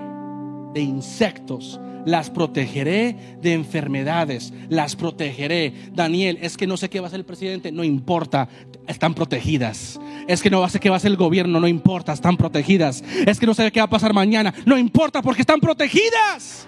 de 0.73 0.81
insectos 0.81 1.79
las 2.05 2.29
protegeré 2.29 3.15
de 3.41 3.53
enfermedades, 3.53 4.53
las 4.67 4.95
protegeré. 4.95 5.73
Daniel, 5.93 6.37
es 6.41 6.57
que 6.57 6.67
no 6.67 6.75
sé 6.75 6.89
qué 6.89 6.99
va 6.99 7.07
a 7.07 7.09
ser 7.09 7.21
el 7.21 7.25
presidente, 7.25 7.71
no 7.71 7.83
importa, 7.83 8.49
están 8.87 9.13
protegidas. 9.13 9.99
Es 10.27 10.41
que 10.41 10.49
no 10.49 10.67
sé 10.69 10.79
qué 10.79 10.89
va 10.89 10.97
a 10.97 10.99
ser 10.99 11.11
el 11.11 11.17
gobierno, 11.17 11.59
no 11.59 11.67
importa, 11.67 12.13
están 12.13 12.37
protegidas. 12.37 13.03
Es 13.25 13.39
que 13.39 13.45
no 13.45 13.53
sé 13.53 13.71
qué 13.71 13.79
va 13.79 13.85
a 13.85 13.89
pasar 13.89 14.13
mañana, 14.13 14.53
no 14.65 14.77
importa 14.77 15.21
porque 15.21 15.41
están 15.41 15.59
protegidas. 15.59 16.67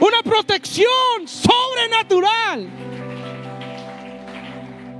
Una 0.00 0.22
protección 0.24 0.88
sobrenatural. 1.26 2.68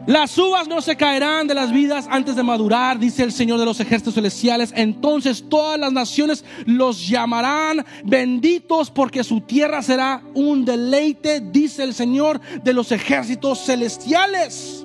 Las 0.06 0.36
uvas 0.38 0.66
no 0.66 0.80
se 0.80 0.96
caerán 0.96 1.46
de 1.46 1.54
las 1.54 1.72
vidas 1.72 2.08
antes 2.10 2.34
de 2.34 2.42
madurar, 2.42 2.98
dice 2.98 3.22
el 3.22 3.32
Señor 3.32 3.58
de 3.58 3.64
los 3.64 3.78
ejércitos 3.80 4.14
celestiales. 4.14 4.72
Entonces 4.74 5.44
todas 5.48 5.78
las 5.78 5.92
naciones 5.92 6.44
los 6.64 7.06
llamarán 7.06 7.84
benditos 8.04 8.90
porque 8.90 9.22
su 9.22 9.42
tierra 9.42 9.82
será 9.82 10.22
un 10.34 10.64
deleite, 10.64 11.40
dice 11.40 11.84
el 11.84 11.94
Señor 11.94 12.40
de 12.40 12.72
los 12.72 12.90
ejércitos 12.92 13.64
celestiales. 13.64 14.79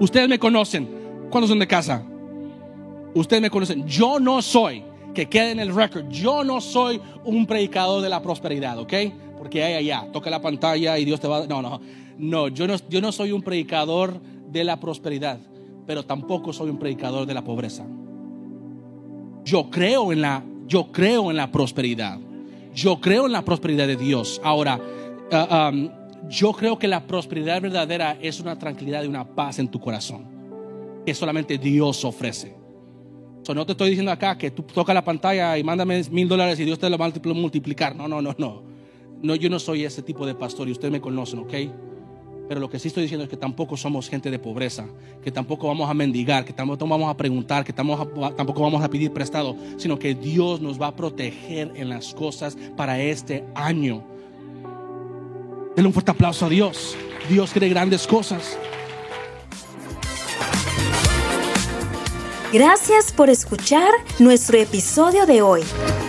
Ustedes 0.00 0.28
me 0.28 0.38
conocen. 0.38 0.88
¿Cuántos 1.30 1.48
son 1.48 1.58
de 1.58 1.66
casa? 1.66 2.02
Ustedes 3.14 3.42
me 3.42 3.50
conocen. 3.50 3.86
Yo 3.86 4.20
no 4.20 4.42
soy 4.42 4.82
que 5.14 5.26
quede 5.26 5.52
en 5.52 5.60
el 5.60 5.74
record. 5.74 6.08
Yo 6.08 6.44
no 6.44 6.60
soy 6.60 7.00
un 7.24 7.46
predicador 7.46 8.02
de 8.02 8.08
la 8.08 8.20
prosperidad, 8.20 8.78
¿ok? 8.78 8.92
Porque 9.38 9.62
hay 9.62 9.74
allá, 9.74 10.06
toca 10.12 10.28
la 10.28 10.42
pantalla 10.42 10.98
y 10.98 11.04
Dios 11.04 11.20
te 11.20 11.28
va 11.28 11.38
a... 11.38 11.46
No, 11.46 11.62
no, 11.62 11.80
no, 12.18 12.48
yo 12.48 12.66
no, 12.66 12.74
yo 12.88 13.00
no 13.00 13.12
soy 13.12 13.32
un 13.32 13.42
predicador 13.42 14.20
de 14.50 14.64
la 14.64 14.78
prosperidad, 14.78 15.38
pero 15.86 16.04
tampoco 16.04 16.52
soy 16.52 16.70
un 16.70 16.78
predicador 16.78 17.26
de 17.26 17.34
la 17.34 17.42
pobreza. 17.42 17.84
Yo 19.44 19.70
creo 19.70 20.12
en 20.12 20.20
la, 20.20 20.42
yo 20.66 20.92
creo 20.92 21.30
en 21.30 21.36
la 21.36 21.50
prosperidad. 21.50 22.18
Yo 22.74 23.00
creo 23.00 23.26
en 23.26 23.32
la 23.32 23.42
prosperidad 23.42 23.86
de 23.86 23.96
Dios. 23.96 24.40
Ahora, 24.44 24.78
ah, 25.32 25.70
um, 25.72 25.88
yo 26.28 26.52
creo 26.52 26.78
que 26.78 26.88
la 26.88 27.06
prosperidad 27.06 27.60
verdadera 27.60 28.16
es 28.20 28.40
una 28.40 28.58
tranquilidad 28.58 29.04
y 29.04 29.06
una 29.06 29.26
paz 29.26 29.58
en 29.58 29.68
tu 29.68 29.80
corazón 29.80 30.36
que 31.06 31.14
solamente 31.14 31.56
Dios 31.56 32.04
ofrece. 32.04 32.56
no 33.54 33.64
te 33.64 33.72
estoy 33.72 33.90
diciendo 33.90 34.10
acá 34.10 34.36
que 34.36 34.50
tú 34.50 34.64
toca 34.64 34.92
la 34.92 35.04
pantalla 35.04 35.56
y 35.56 35.62
mándame 35.62 36.02
mil 36.10 36.28
dólares 36.28 36.58
y 36.58 36.64
Dios 36.64 36.80
te 36.80 36.90
lo 36.90 36.98
va 36.98 37.06
a 37.06 37.12
multiplicar. 37.32 37.94
No, 37.94 38.08
no, 38.08 38.20
no, 38.20 38.34
no. 38.36 38.62
No, 39.22 39.34
yo 39.36 39.48
no 39.48 39.58
soy 39.60 39.84
ese 39.84 40.02
tipo 40.02 40.26
de 40.26 40.34
pastor 40.34 40.68
y 40.68 40.72
ustedes 40.72 40.90
me 40.90 41.00
conocen, 41.00 41.38
¿ok? 41.38 41.54
Pero 42.48 42.60
lo 42.60 42.68
que 42.68 42.78
sí 42.78 42.88
estoy 42.88 43.04
diciendo 43.04 43.24
es 43.24 43.30
que 43.30 43.36
tampoco 43.36 43.76
somos 43.76 44.08
gente 44.08 44.30
de 44.30 44.38
pobreza, 44.38 44.86
que 45.22 45.30
tampoco 45.30 45.68
vamos 45.68 45.88
a 45.88 45.94
mendigar, 45.94 46.44
que 46.44 46.52
tampoco 46.52 46.86
vamos 46.86 47.08
a 47.08 47.16
preguntar, 47.16 47.64
que 47.64 47.72
tampoco 47.72 48.60
vamos 48.60 48.82
a 48.82 48.90
pedir 48.90 49.12
prestado, 49.12 49.56
sino 49.78 49.98
que 49.98 50.14
Dios 50.14 50.60
nos 50.60 50.80
va 50.80 50.88
a 50.88 50.96
proteger 50.96 51.72
en 51.76 51.88
las 51.88 52.14
cosas 52.14 52.58
para 52.76 53.00
este 53.00 53.44
año. 53.54 54.04
Denle 55.76 55.88
un 55.88 55.92
fuerte 55.92 56.10
aplauso 56.10 56.46
a 56.46 56.48
Dios. 56.48 56.96
Dios 57.28 57.52
quiere 57.52 57.68
grandes 57.68 58.06
cosas. 58.06 58.56
Gracias 62.50 63.12
por 63.12 63.28
escuchar 63.28 63.90
nuestro 64.18 64.56
episodio 64.56 65.26
de 65.26 65.42
hoy. 65.42 65.62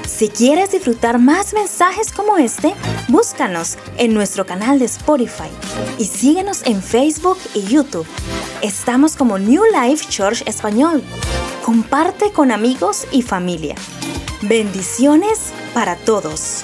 Si 0.08 0.30
quieres 0.30 0.72
disfrutar 0.72 1.20
más 1.20 1.54
mensajes 1.54 2.14
como 2.14 2.38
este, 2.38 2.74
búscanos 3.10 3.78
en 3.98 4.14
nuestro 4.14 4.46
canal 4.46 4.80
de 4.80 4.86
Spotify 4.86 5.50
y 6.00 6.06
síguenos 6.06 6.66
en 6.66 6.82
Facebook 6.82 7.38
y 7.54 7.64
YouTube. 7.64 8.08
Estamos 8.62 9.18
como 9.18 9.38
New 9.38 9.64
Life 9.66 10.06
Church 10.10 10.44
Español. 10.48 11.04
Comparte 11.66 12.32
con 12.32 12.52
amigos 12.52 13.06
y 13.12 13.22
familia. 13.22 13.76
Bendiciones 14.44 15.52
para 15.74 15.98
todos. 15.98 16.64